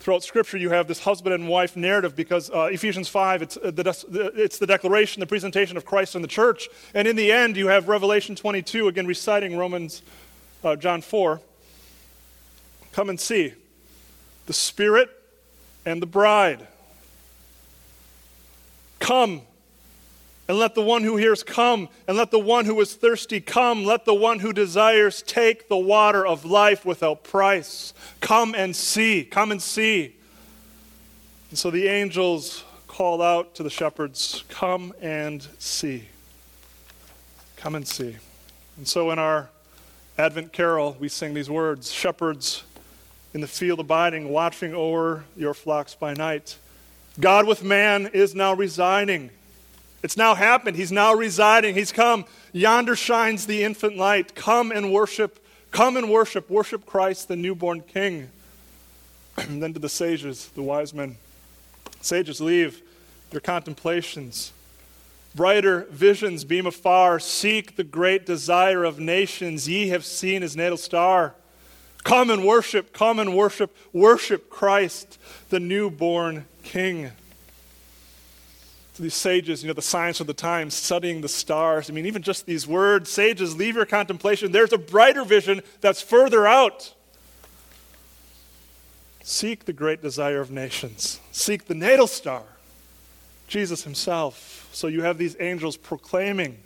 [0.00, 3.70] Throughout Scripture, you have this husband and wife narrative because uh, Ephesians 5, it's, uh,
[3.70, 6.70] the, it's the declaration, the presentation of Christ and the church.
[6.94, 10.00] And in the end, you have Revelation 22, again reciting Romans,
[10.64, 11.42] uh, John 4.
[12.92, 13.52] Come and see
[14.46, 15.10] the Spirit
[15.84, 16.66] and the bride.
[19.00, 19.42] Come,
[20.50, 23.84] and let the one who hears come, and let the one who is thirsty come.
[23.84, 27.94] Let the one who desires take the water of life without price.
[28.20, 29.22] Come and see.
[29.22, 30.16] Come and see.
[31.50, 36.08] And so the angels call out to the shepherds, Come and see.
[37.54, 38.16] Come and see.
[38.76, 39.50] And so in our
[40.18, 42.64] Advent carol, we sing these words Shepherds,
[43.34, 46.58] in the field abiding, watching over your flocks by night.
[47.20, 49.30] God with man is now residing.
[50.02, 50.76] It's now happened.
[50.76, 51.74] He's now residing.
[51.74, 52.24] He's come.
[52.52, 54.34] Yonder shines the infant light.
[54.34, 55.44] Come and worship.
[55.70, 56.48] Come and worship.
[56.50, 58.30] Worship Christ, the newborn King.
[59.36, 61.16] and then to the sages, the wise men.
[62.00, 62.82] Sages, leave
[63.30, 64.52] your contemplations.
[65.34, 67.20] Brighter visions beam afar.
[67.20, 69.68] Seek the great desire of nations.
[69.68, 71.34] Ye have seen his natal star.
[72.02, 75.18] Come and worship, come and worship, worship Christ,
[75.50, 77.10] the newborn King.
[79.00, 81.88] These sages, you know, the science of the times, studying the stars.
[81.88, 84.52] I mean, even just these words, sages, leave your contemplation.
[84.52, 86.94] There's a brighter vision that's further out.
[89.22, 91.18] Seek the great desire of nations.
[91.32, 92.42] Seek the natal star,
[93.48, 94.68] Jesus himself.
[94.72, 96.58] So you have these angels proclaiming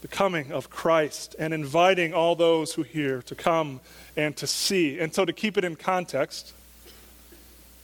[0.00, 3.80] the coming of Christ and inviting all those who hear to come
[4.16, 4.98] and to see.
[4.98, 6.54] And so, to keep it in context,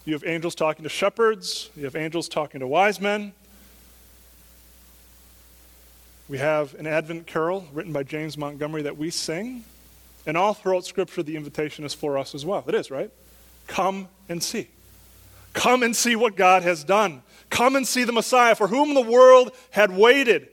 [0.04, 3.32] you have angels talking to shepherds, you have angels talking to wise men.
[6.28, 9.64] We have an Advent carol written by James Montgomery that we sing.
[10.26, 12.64] And all throughout Scripture, the invitation is for us as well.
[12.66, 13.10] It is, right?
[13.66, 14.68] Come and see.
[15.52, 17.22] Come and see what God has done.
[17.50, 20.48] Come and see the Messiah for whom the world had waited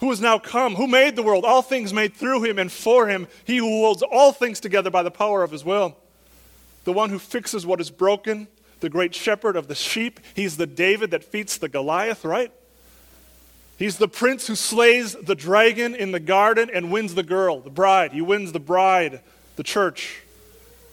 [0.00, 3.08] who has now come, who made the world, all things made through him and for
[3.08, 5.96] him, he who holds all things together by the power of his will,
[6.88, 8.48] the one who fixes what is broken,
[8.80, 10.20] the great shepherd of the sheep.
[10.32, 12.50] He's the David that feeds the Goliath, right?
[13.78, 17.68] He's the prince who slays the dragon in the garden and wins the girl, the
[17.68, 18.12] bride.
[18.12, 19.20] He wins the bride,
[19.56, 20.22] the church,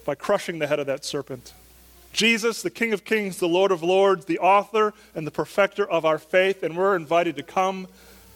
[0.03, 1.53] by crushing the head of that serpent.
[2.11, 6.03] Jesus, the King of Kings, the Lord of Lords, the author and the perfecter of
[6.03, 7.87] our faith, and we're invited to come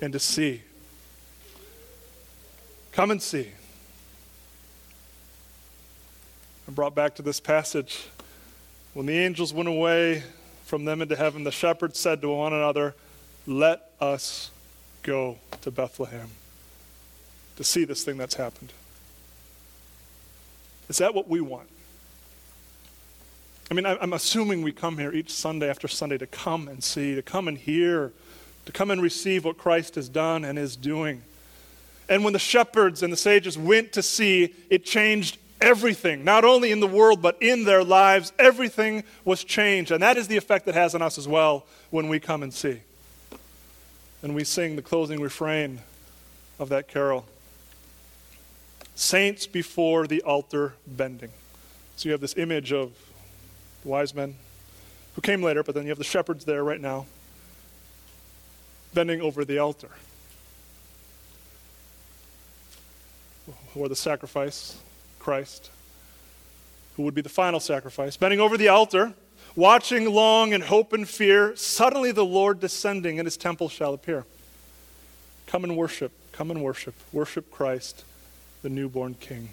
[0.01, 0.62] and to see.
[2.93, 3.49] Come and see.
[6.70, 8.06] I'm brought back to this passage.
[8.94, 10.22] When the angels went away
[10.66, 12.94] from them into heaven, the shepherds said to one another,
[13.48, 14.52] Let us
[15.02, 16.30] go to Bethlehem
[17.56, 18.72] to see this thing that's happened.
[20.90, 21.68] Is that what we want?
[23.72, 27.16] I mean, I'm assuming we come here each Sunday after Sunday to come and see,
[27.16, 28.12] to come and hear
[28.68, 31.24] to come and receive what Christ has done and is doing.
[32.08, 36.72] And when the shepherds and the sages went to see, it changed everything, not only
[36.72, 38.32] in the world, but in their lives.
[38.39, 39.91] Everything was changed.
[39.91, 42.53] And that is the effect it has on us as well when we come and
[42.53, 42.82] see.
[44.22, 45.80] And we sing the closing refrain
[46.60, 47.26] of that carol
[48.99, 51.30] Saints before the altar bending.
[51.95, 52.91] So you have this image of
[53.82, 54.36] the wise men
[55.16, 57.05] who came later, but then you have the shepherds there right now
[58.93, 59.89] bending over the altar.
[63.80, 64.76] Are the sacrifice,
[65.30, 65.70] Christ,
[66.96, 69.14] who would be the final sacrifice, bending over the altar,
[69.56, 71.56] watching long in hope and fear.
[71.56, 74.26] Suddenly the Lord descending and his temple shall appear.
[75.46, 78.06] Come and worship, come and worship, worship Christ,
[78.64, 79.50] the newborn King.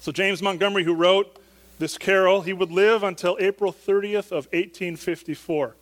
[0.00, 1.40] So, James Montgomery, who wrote
[1.78, 5.76] this carol, he would live until April 30th of 1854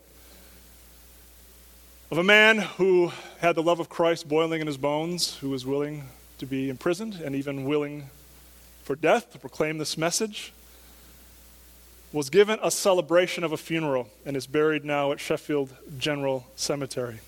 [2.10, 5.64] of a man who had the love of Christ boiling in his bones, who was
[5.64, 6.10] willing
[6.40, 8.08] to be imprisoned and even willing
[8.82, 10.52] for death to proclaim this message,
[12.12, 17.20] was given a celebration of a funeral and is buried now at Sheffield General Cemetery.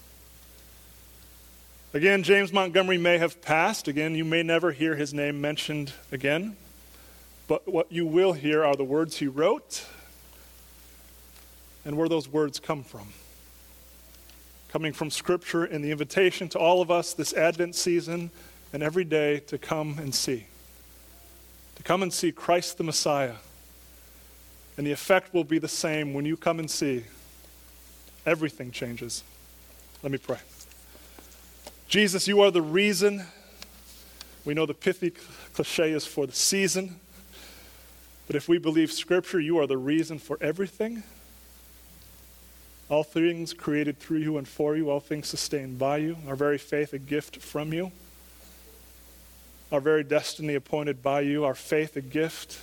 [1.94, 3.86] Again, James Montgomery may have passed.
[3.86, 6.56] Again, you may never hear his name mentioned again.
[7.46, 9.86] But what you will hear are the words he wrote
[11.84, 13.08] and where those words come from
[14.72, 18.30] coming from Scripture and the invitation to all of us this Advent season
[18.72, 20.46] and every day to come and see.
[21.76, 23.34] To come and see Christ the Messiah.
[24.76, 27.04] And the effect will be the same when you come and see.
[28.24, 29.22] Everything changes.
[30.02, 30.38] Let me pray.
[31.88, 33.24] Jesus, you are the reason.
[34.44, 35.12] We know the pithy
[35.52, 37.00] cliche is for the season.
[38.26, 41.02] But if we believe Scripture, you are the reason for everything.
[42.88, 46.58] All things created through you and for you, all things sustained by you, our very
[46.58, 47.92] faith a gift from you,
[49.72, 52.58] our very destiny appointed by you, our faith a gift.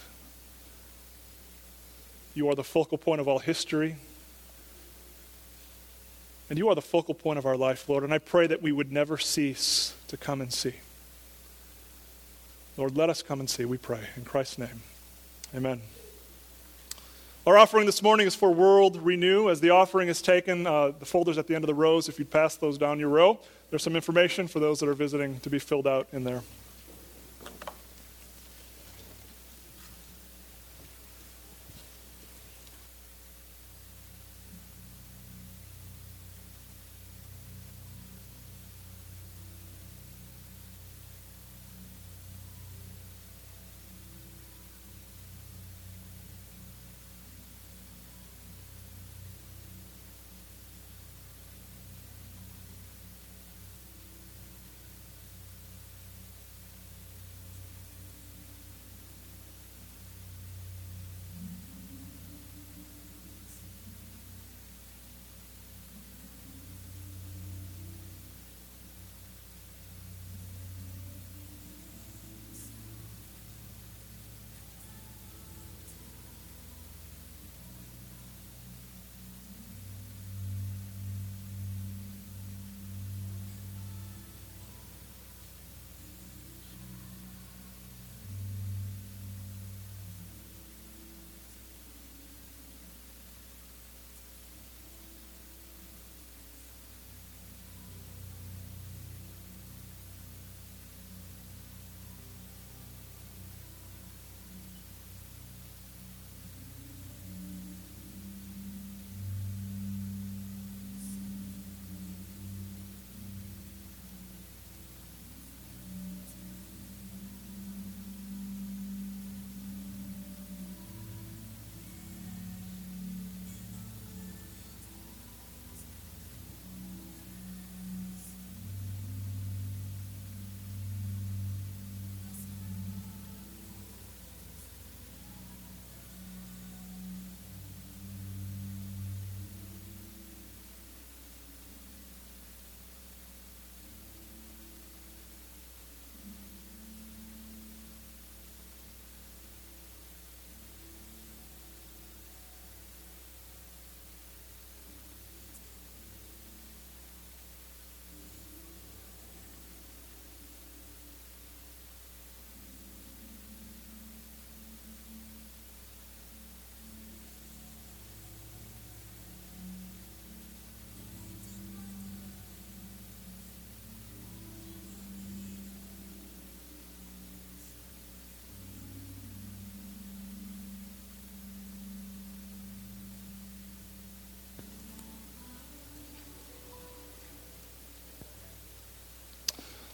[2.35, 3.95] You are the focal point of all history.
[6.51, 8.03] And you are the focal point of our life, Lord.
[8.03, 10.75] And I pray that we would never cease to come and see.
[12.77, 14.01] Lord, let us come and see, we pray.
[14.15, 14.81] In Christ's name,
[15.53, 15.81] amen.
[17.45, 19.49] Our offering this morning is for World Renew.
[19.49, 22.19] As the offering is taken, uh, the folders at the end of the rows, if
[22.19, 23.39] you'd pass those down your row,
[23.71, 26.41] there's some information for those that are visiting to be filled out in there.
[27.41, 27.78] うん。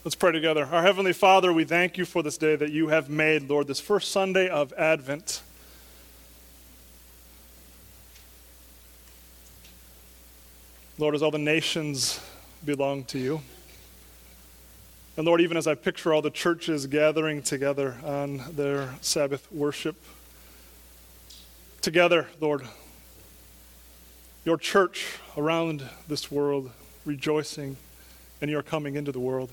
[0.06, 0.70] Let's pray together.
[0.72, 3.80] Our Heavenly Father, we thank you for this day that you have made, Lord, this
[3.80, 5.42] first Sunday of Advent.
[11.00, 12.20] Lord, as all the nations
[12.64, 13.42] belong to you.
[15.18, 19.96] And Lord, even as I picture all the churches gathering together on their Sabbath worship,
[21.82, 22.62] together, Lord,
[24.44, 26.70] your church around this world
[27.06, 27.78] rejoicing
[28.40, 29.50] in your coming into the world.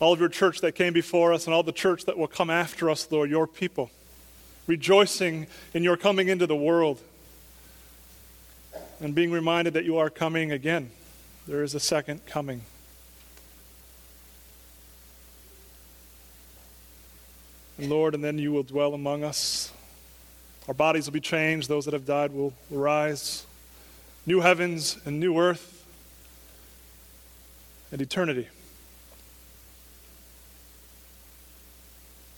[0.00, 2.50] All of your church that came before us and all the church that will come
[2.50, 3.90] after us, Lord, your people,
[4.66, 7.00] rejoicing in your coming into the world
[9.00, 10.90] and being reminded that you are coming again.
[11.46, 12.62] There is a second coming.
[17.78, 19.72] And Lord, and then you will dwell among us.
[20.66, 21.68] Our bodies will be changed.
[21.68, 23.46] Those that have died will rise.
[24.26, 25.86] New heavens and new earth
[27.90, 28.48] and eternity.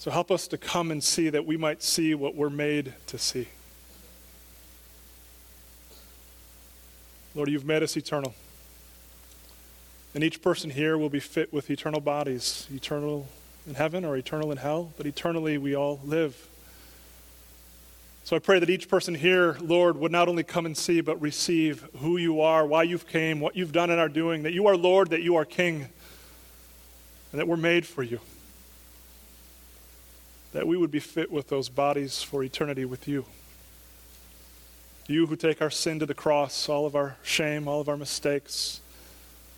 [0.00, 3.18] So help us to come and see that we might see what we're made to
[3.18, 3.48] see.
[7.34, 8.34] Lord, you've made us eternal.
[10.14, 13.28] And each person here will be fit with eternal bodies, eternal
[13.66, 16.48] in heaven or eternal in hell, but eternally we all live.
[18.24, 21.20] So I pray that each person here, Lord, would not only come and see, but
[21.20, 24.66] receive who you are, why you've came, what you've done and are doing, that you
[24.66, 25.88] are Lord, that you are King,
[27.32, 28.18] and that we're made for you.
[30.52, 33.24] That we would be fit with those bodies for eternity with you.
[35.06, 37.96] You who take our sin to the cross, all of our shame, all of our
[37.96, 38.80] mistakes,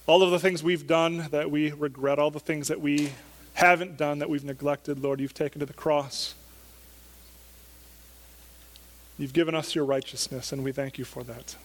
[0.06, 3.12] all of the things we've done that we regret, all the things that we
[3.54, 6.34] haven't done that we've neglected, Lord, you've taken to the cross.
[9.18, 11.56] You've given us your righteousness, and we thank you for that.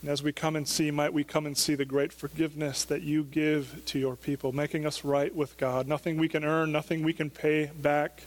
[0.00, 3.02] And as we come and see, might we come and see the great forgiveness that
[3.02, 5.86] you give to your people, making us right with God.
[5.86, 8.22] Nothing we can earn, nothing we can pay back,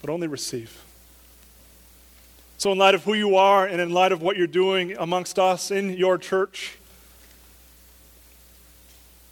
[0.00, 0.84] but only receive.
[2.58, 5.38] So, in light of who you are and in light of what you're doing amongst
[5.38, 6.78] us in your church,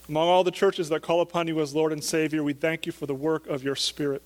[0.09, 2.93] among all the churches that call upon you as Lord and Savior, we thank you
[2.93, 4.23] for the work of your Spirit.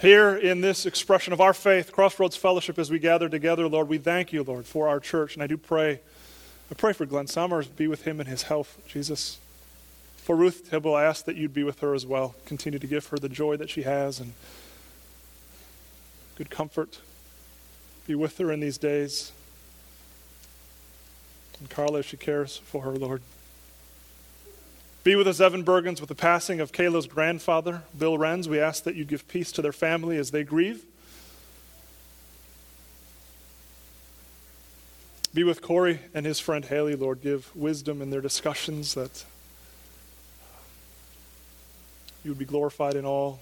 [0.00, 3.98] Here in this expression of our faith, Crossroads Fellowship, as we gather together, Lord, we
[3.98, 5.34] thank you, Lord, for our church.
[5.34, 6.00] And I do pray,
[6.70, 9.38] I pray for Glenn Summers, be with him in his health, Jesus.
[10.16, 12.34] For Ruth Tibble, I ask that you'd be with her as well.
[12.46, 14.32] Continue to give her the joy that she has and
[16.38, 17.00] good comfort.
[18.06, 19.32] Be with her in these days.
[21.58, 23.20] And Carla, if she cares for her, Lord.
[25.02, 28.46] Be with us, Evan Bergens, with the passing of Kayla's grandfather, Bill Renz.
[28.46, 30.84] We ask that you give peace to their family as they grieve.
[35.32, 37.22] Be with Corey and his friend Haley, Lord.
[37.22, 39.24] Give wisdom in their discussions that
[42.22, 43.40] you would be glorified in all.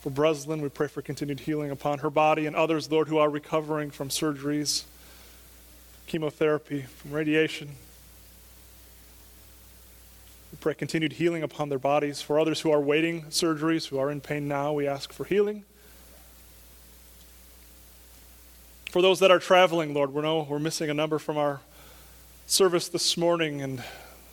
[0.00, 3.30] For Breslin, we pray for continued healing upon her body and others, Lord, who are
[3.30, 4.82] recovering from surgeries,
[6.08, 7.76] chemotherapy, from radiation.
[10.52, 12.20] We pray continued healing upon their bodies.
[12.20, 15.64] For others who are waiting surgeries, who are in pain now, we ask for healing.
[18.90, 21.60] For those that are traveling, Lord, we know we're missing a number from our
[22.48, 23.84] service this morning, and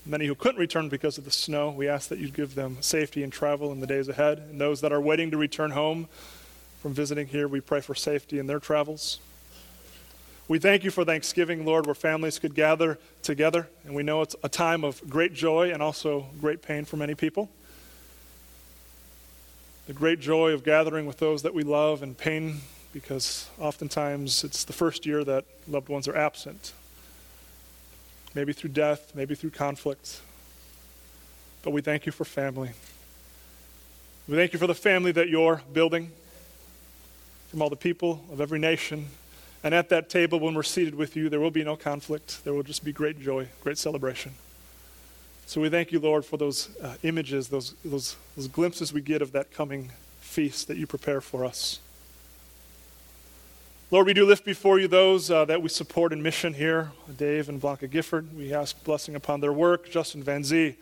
[0.03, 1.69] many who couldn't return because of the snow.
[1.69, 4.39] We ask that you give them safety and travel in the days ahead.
[4.39, 6.07] And those that are waiting to return home
[6.81, 9.19] from visiting here, we pray for safety in their travels.
[10.49, 13.67] We thank you for Thanksgiving, Lord, where families could gather together.
[13.83, 17.15] And we know it's a time of great joy and also great pain for many
[17.15, 17.49] people.
[19.87, 22.61] The great joy of gathering with those that we love and pain
[22.93, 26.71] because oftentimes it's the first year that loved ones are absent.
[28.33, 30.21] Maybe through death, maybe through conflict.
[31.61, 32.71] But we thank you for family.
[34.29, 36.13] We thank you for the family that you're building
[37.49, 39.07] from all the people of every nation
[39.67, 42.45] and at that table, when we're seated with you, there will be no conflict.
[42.45, 44.31] There will just be great joy, great celebration.
[45.45, 49.21] So we thank you, Lord, for those uh, images, those, those, those glimpses we get
[49.21, 49.91] of that coming
[50.21, 51.81] feast that you prepare for us.
[53.91, 57.49] Lord, we do lift before you those uh, that we support in mission here Dave
[57.49, 58.37] and Blanca Gifford.
[58.37, 59.91] We ask blessing upon their work.
[59.91, 60.77] Justin Van Zee,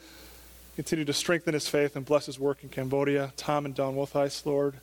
[0.75, 3.33] continue to strengthen his faith and bless his work in Cambodia.
[3.35, 4.75] Tom and Don Woltheis, Lord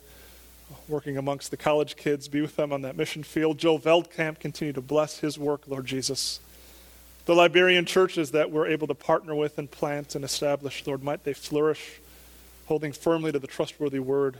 [0.87, 2.27] working amongst the college kids.
[2.27, 3.57] Be with them on that mission field.
[3.57, 6.39] Joe Veldkamp, continue to bless his work, Lord Jesus.
[7.25, 11.23] The Liberian churches that we're able to partner with and plant and establish, Lord, might
[11.23, 11.99] they flourish,
[12.65, 14.37] holding firmly to the trustworthy word.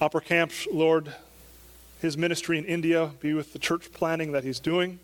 [0.00, 1.14] Opera camps, Lord,
[2.00, 4.98] his ministry in India, be with the church planning that he's doing.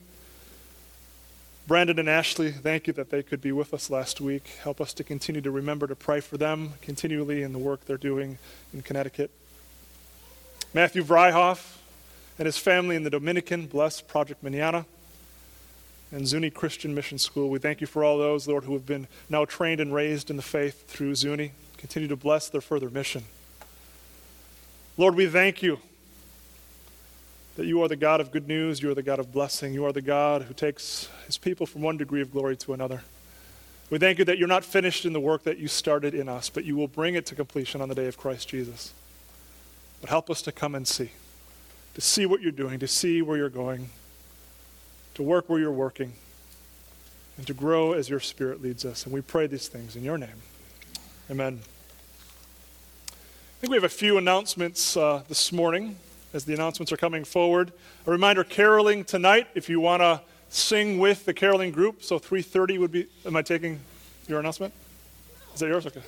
[1.68, 4.48] Brandon and Ashley, thank you that they could be with us last week.
[4.62, 7.96] Help us to continue to remember to pray for them continually in the work they're
[7.96, 8.38] doing
[8.74, 9.30] in Connecticut.
[10.74, 11.76] Matthew Vryhoff
[12.36, 14.86] and his family in the Dominican, bless Project Manana
[16.10, 17.48] and Zuni Christian Mission School.
[17.48, 20.36] We thank you for all those, Lord, who have been now trained and raised in
[20.36, 21.52] the faith through Zuni.
[21.76, 23.22] Continue to bless their further mission.
[24.96, 25.78] Lord, we thank you
[27.56, 29.84] that you are the God of good news, you are the God of blessing, you
[29.84, 33.02] are the God who takes his people from one degree of glory to another.
[33.90, 36.48] We thank you that you're not finished in the work that you started in us,
[36.48, 38.94] but you will bring it to completion on the day of Christ Jesus.
[40.00, 41.10] But help us to come and see,
[41.94, 43.90] to see what you're doing, to see where you're going,
[45.14, 46.14] to work where you're working,
[47.36, 49.04] and to grow as your Spirit leads us.
[49.04, 50.40] And we pray these things in your name.
[51.30, 51.60] Amen.
[53.10, 55.96] I think we have a few announcements uh, this morning
[56.32, 57.72] as the announcements are coming forward.
[58.06, 62.02] A reminder caroling tonight if you want to sing with the caroling group.
[62.02, 63.80] So 3:30 would be am I taking
[64.28, 64.72] your announcement?
[65.54, 65.86] Is that yours?
[65.86, 66.02] Okay.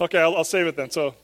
[0.00, 0.90] Okay, I'll, I'll save it then.
[0.90, 1.14] So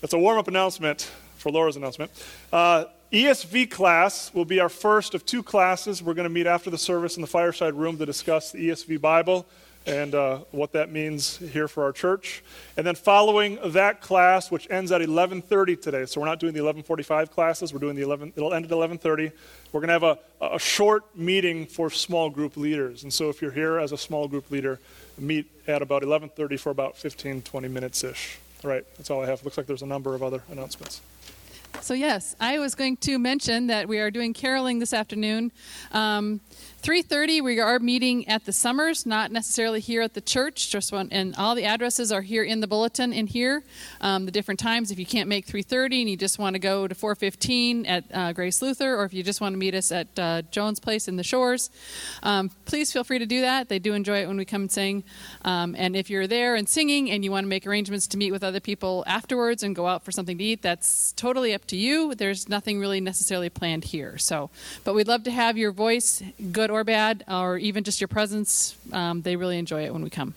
[0.00, 2.10] that's a warm-up announcement for Laura's announcement.
[2.52, 6.02] Uh, ESV class will be our first of two classes.
[6.02, 9.00] We're going to meet after the service in the fireside room to discuss the ESV
[9.00, 9.46] Bible
[9.86, 12.42] and uh, what that means here for our church.
[12.76, 16.60] And then following that class, which ends at 11:30 today, so we're not doing the
[16.60, 17.72] 11:45 classes.
[17.72, 18.32] We're doing the 11.
[18.36, 19.32] It'll end at 11:30.
[19.72, 23.02] We're going to have a, a short meeting for small group leaders.
[23.02, 24.78] And so if you're here as a small group leader,
[25.18, 28.38] meet at about 11:30 for about 15, 20 minutes ish.
[28.64, 29.44] All right, that's all I have.
[29.44, 31.00] Looks like there's a number of other announcements.
[31.80, 35.50] So yes, I was going to mention that we are doing caroling this afternoon.
[35.90, 36.40] Um,
[36.82, 41.08] 3.30 we are meeting at the summers not necessarily here at the church just one,
[41.12, 43.62] and all the addresses are here in the bulletin in here
[44.00, 44.90] um, the different times.
[44.90, 48.32] If you can't make 3.30 and you just want to go to 4.15 at uh,
[48.32, 51.14] grace luther or if you just want to meet us at uh, jones place in
[51.14, 51.70] the shores
[52.24, 53.68] um, please feel free to do that.
[53.68, 55.04] They do enjoy it when we come and sing.
[55.44, 58.32] Um, and if you're there and singing and you want to make arrangements to meet
[58.32, 61.76] with other people afterwards and go out for something to eat that's totally up to
[61.76, 62.16] you.
[62.16, 64.50] There's nothing really necessarily planned here so
[64.82, 68.76] but we'd love to have your voice good or bad, or even just your presence,
[68.92, 70.34] um, they really enjoy it when we come.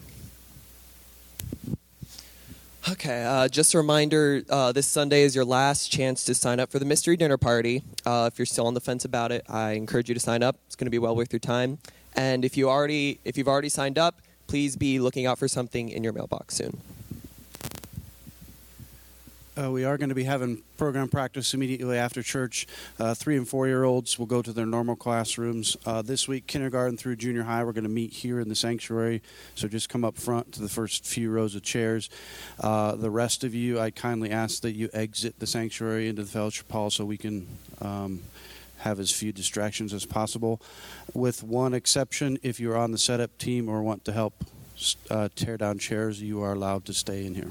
[2.88, 6.69] Okay, uh, just a reminder uh, this Sunday is your last chance to sign up
[6.69, 7.81] for the mystery dinner party.
[8.05, 10.57] Uh, if you're still on the fence about it, I encourage you to sign up.
[10.67, 11.79] It's going to be well worth your time.
[12.15, 15.89] And if you already if you've already signed up, please be looking out for something
[15.89, 16.79] in your mailbox soon.
[19.58, 22.68] Uh, we are going to be having program practice immediately after church.
[22.99, 25.78] Uh, three and four year olds will go to their normal classrooms.
[25.86, 29.22] Uh, this week, kindergarten through junior high, we're going to meet here in the sanctuary.
[29.56, 32.10] So just come up front to the first few rows of chairs.
[32.60, 36.30] Uh, the rest of you, I kindly ask that you exit the sanctuary into the
[36.30, 37.47] fellowship hall so we can.
[37.82, 38.24] Um,
[38.80, 40.62] have as few distractions as possible.
[41.16, 44.45] With one exception, if you're on the setup team or want to help
[45.10, 47.49] uh, tear down chairs, you are allowed to stay in here.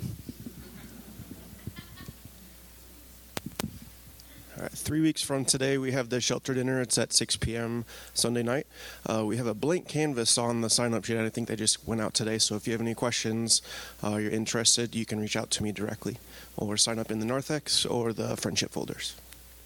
[4.71, 6.81] Three weeks from today, we have the shelter dinner.
[6.81, 7.85] It's at 6 p.m.
[8.13, 8.67] Sunday night.
[9.05, 11.19] Uh, we have a blank canvas on the sign up sheet.
[11.19, 12.39] I think they just went out today.
[12.39, 13.63] So if you have any questions,
[14.03, 16.19] uh, you're interested, you can reach out to me directly
[16.57, 19.17] or sign up in the Narthex or the friendship folders.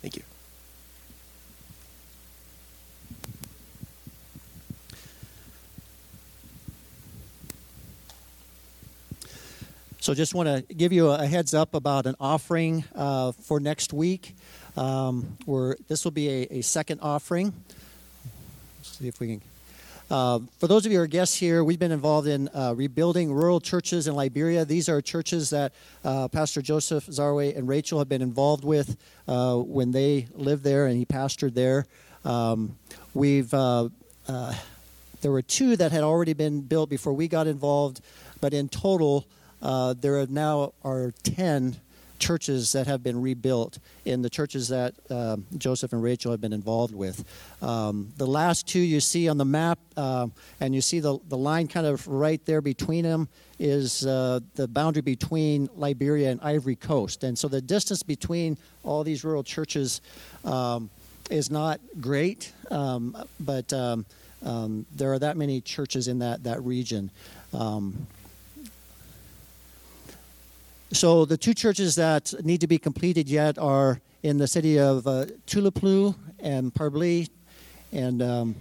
[0.02, 0.22] Thank you.
[10.00, 13.92] So, just want to give you a heads up about an offering uh, for next
[13.92, 14.34] week.
[14.78, 17.52] Um, we're, this will be a, a second offering.
[18.78, 19.42] Let's see if we can.
[20.08, 23.32] Uh, for those of you who are guests here, we've been involved in uh, rebuilding
[23.32, 24.64] rural churches in Liberia.
[24.64, 25.72] These are churches that
[26.04, 30.86] uh, Pastor Joseph Zarwe and Rachel have been involved with uh, when they lived there
[30.86, 31.84] and he pastored there.
[32.24, 32.76] Um,
[33.14, 33.88] we've uh,
[34.28, 34.54] uh,
[35.22, 38.00] there were two that had already been built before we got involved,
[38.40, 39.26] but in total,
[39.60, 41.76] there are now are ten
[42.18, 46.52] churches that have been rebuilt in the churches that uh, Joseph and Rachel have been
[46.52, 47.24] involved with.
[47.62, 50.28] Um, the last two you see on the map, uh,
[50.60, 54.68] and you see the, the line kind of right there between them, is uh, the
[54.68, 57.24] boundary between Liberia and Ivory Coast.
[57.24, 60.00] And so the distance between all these rural churches
[60.44, 60.90] um,
[61.30, 64.06] is not great, um, but um,
[64.44, 67.10] um, there are that many churches in that, that region.
[70.92, 75.06] So the two churches that need to be completed yet are in the city of
[75.06, 75.26] uh,
[76.40, 77.28] and Parbli.
[77.92, 78.54] And um,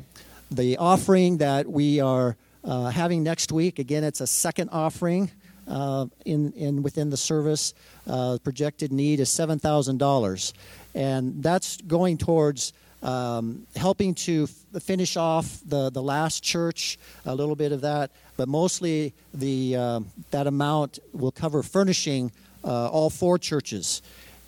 [0.52, 5.32] the offering that we are uh, having next week, again, it's a second offering
[5.70, 7.74] uh, in, in within the service.
[8.06, 10.54] Uh, projected need is $7,000.
[10.96, 12.74] and that's going towards
[13.04, 18.12] um, helping to f- finish off the, the last church, a little bit of that,
[18.36, 22.32] but mostly the, um that amount will cover furnishing
[22.64, 24.02] uh, all four churches.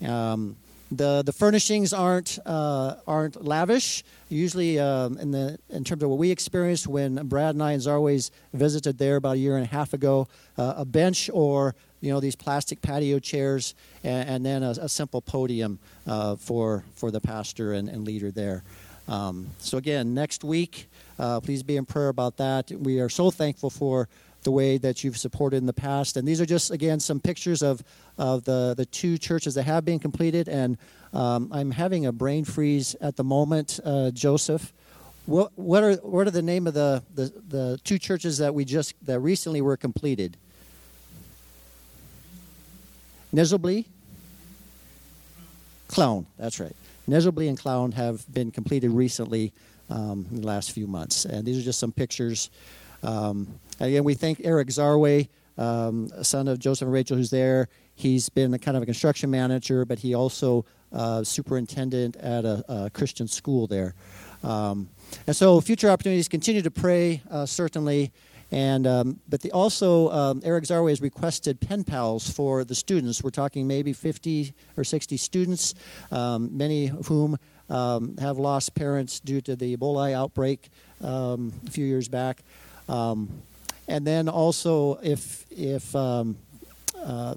[0.06, 0.56] Um,
[0.90, 4.02] the, the furnishings aren't, uh, aren't lavish.
[4.28, 7.82] Usually, um, in, the, in terms of what we experienced when Brad and I and
[7.82, 10.28] Zarways visited there about a year and a half ago,
[10.58, 14.88] uh, a bench or you know these plastic patio chairs, and, and then a, a
[14.88, 18.62] simple podium uh, for for the pastor and, and leader there.
[19.06, 20.88] Um, so again, next week,
[21.18, 22.70] uh, please be in prayer about that.
[22.70, 24.08] We are so thankful for
[24.42, 27.62] the way that you've supported in the past, and these are just again some pictures
[27.62, 27.82] of
[28.18, 30.48] of the the two churches that have been completed.
[30.48, 30.78] And
[31.12, 34.72] um, I'm having a brain freeze at the moment, uh, Joseph.
[35.26, 38.64] What, what are what are the name of the, the, the two churches that we
[38.64, 40.36] just that recently were completed?
[43.32, 43.84] Nezelbly?
[45.88, 46.74] Clown, that's right.
[47.08, 49.52] Nezelbly and Clown have been completed recently
[49.88, 51.24] um, in the last few months.
[51.24, 52.50] And these are just some pictures.
[53.02, 55.28] Um, again, we thank Eric Zarway,
[55.58, 57.68] um, son of Joseph and Rachel, who's there.
[57.94, 62.64] He's been a kind of a construction manager, but he also uh, superintendent at a,
[62.68, 63.94] a Christian school there.
[64.42, 64.88] Um,
[65.26, 68.12] and so, future opportunities continue to pray, uh, certainly.
[68.52, 73.22] And um, but the, also um, Eric Zarway has requested pen pals for the students.
[73.22, 75.74] We're talking maybe 50 or 60 students,
[76.10, 77.38] um, many of whom
[77.68, 80.68] um, have lost parents due to the Ebola outbreak
[81.00, 82.42] um, a few years back.
[82.88, 83.42] Um,
[83.90, 86.36] and then also, if if um,
[87.04, 87.34] uh,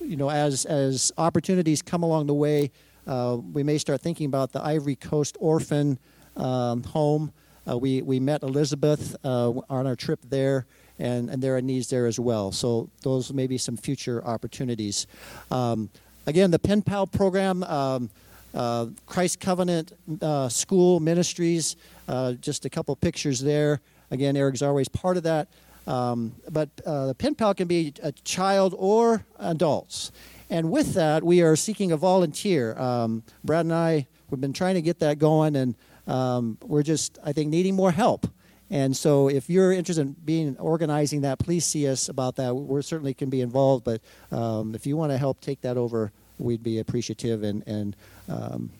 [0.00, 2.70] you know, as as opportunities come along the way,
[3.06, 5.98] uh, we may start thinking about the Ivory Coast Orphan
[6.36, 7.32] um, Home.
[7.68, 10.66] Uh, we, we met Elizabeth uh, on our trip there,
[10.98, 12.52] and, and there are needs there as well.
[12.52, 15.06] So those may be some future opportunities.
[15.50, 15.88] Um,
[16.26, 18.10] again, the Pen Pal program, um,
[18.52, 21.76] uh, Christ Covenant uh, School Ministries,
[22.06, 23.80] uh, just a couple pictures there.
[24.10, 25.48] Again, Eric Zarway is part of that.
[25.86, 30.12] Um, but uh, the Pen Pal can be a child or adults.
[30.50, 32.78] And with that, we are seeking a volunteer.
[32.78, 35.74] Um, Brad and I, we've been trying to get that going, and
[36.06, 38.26] um, we're just, I think, needing more help.
[38.70, 42.54] And so, if you're interested in being organizing that, please see us about that.
[42.54, 44.00] We certainly can be involved, but
[44.32, 47.42] um, if you want to help take that over, we'd be appreciative.
[47.42, 47.96] And, and
[48.28, 48.70] um,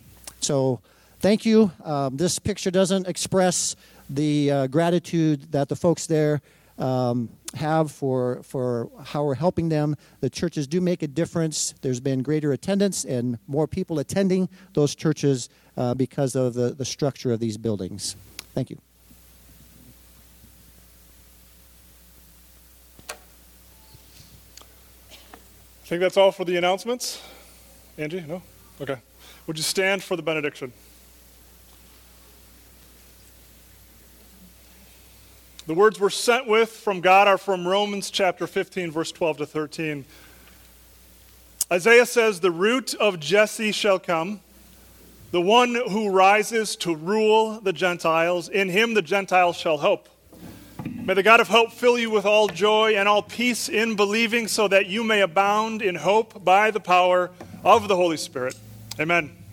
[0.41, 0.81] so,
[1.21, 1.71] thank you.
[1.85, 3.77] Um, this picture doesn't express
[4.09, 6.41] the uh, gratitude that the folks there
[6.79, 9.97] um, have for, for how we're helping them.
[10.21, 11.75] The churches do make a difference.
[11.83, 16.85] There's been greater attendance and more people attending those churches uh, because of the, the
[16.85, 18.17] structure of these buildings.
[18.55, 18.79] Thank you.
[25.85, 27.21] I think that's all for the announcements.
[27.99, 28.43] Angie, no?
[28.81, 28.97] Okay.
[29.47, 30.73] Would you stand for the benediction?
[35.67, 39.47] The words we're sent with from God are from Romans chapter 15, verse 12 to
[39.47, 40.05] 13.
[41.73, 44.41] Isaiah says, The root of Jesse shall come,
[45.31, 48.51] the one who rises to rule the Gentiles.
[48.51, 50.11] In him the Gentiles shall hope.
[50.85, 54.49] May the God of hope fill you with all joy and all peace in believing,
[54.49, 57.31] so that you may abound in hope by the power
[57.65, 58.55] of the Holy Spirit.
[59.01, 59.44] Amen.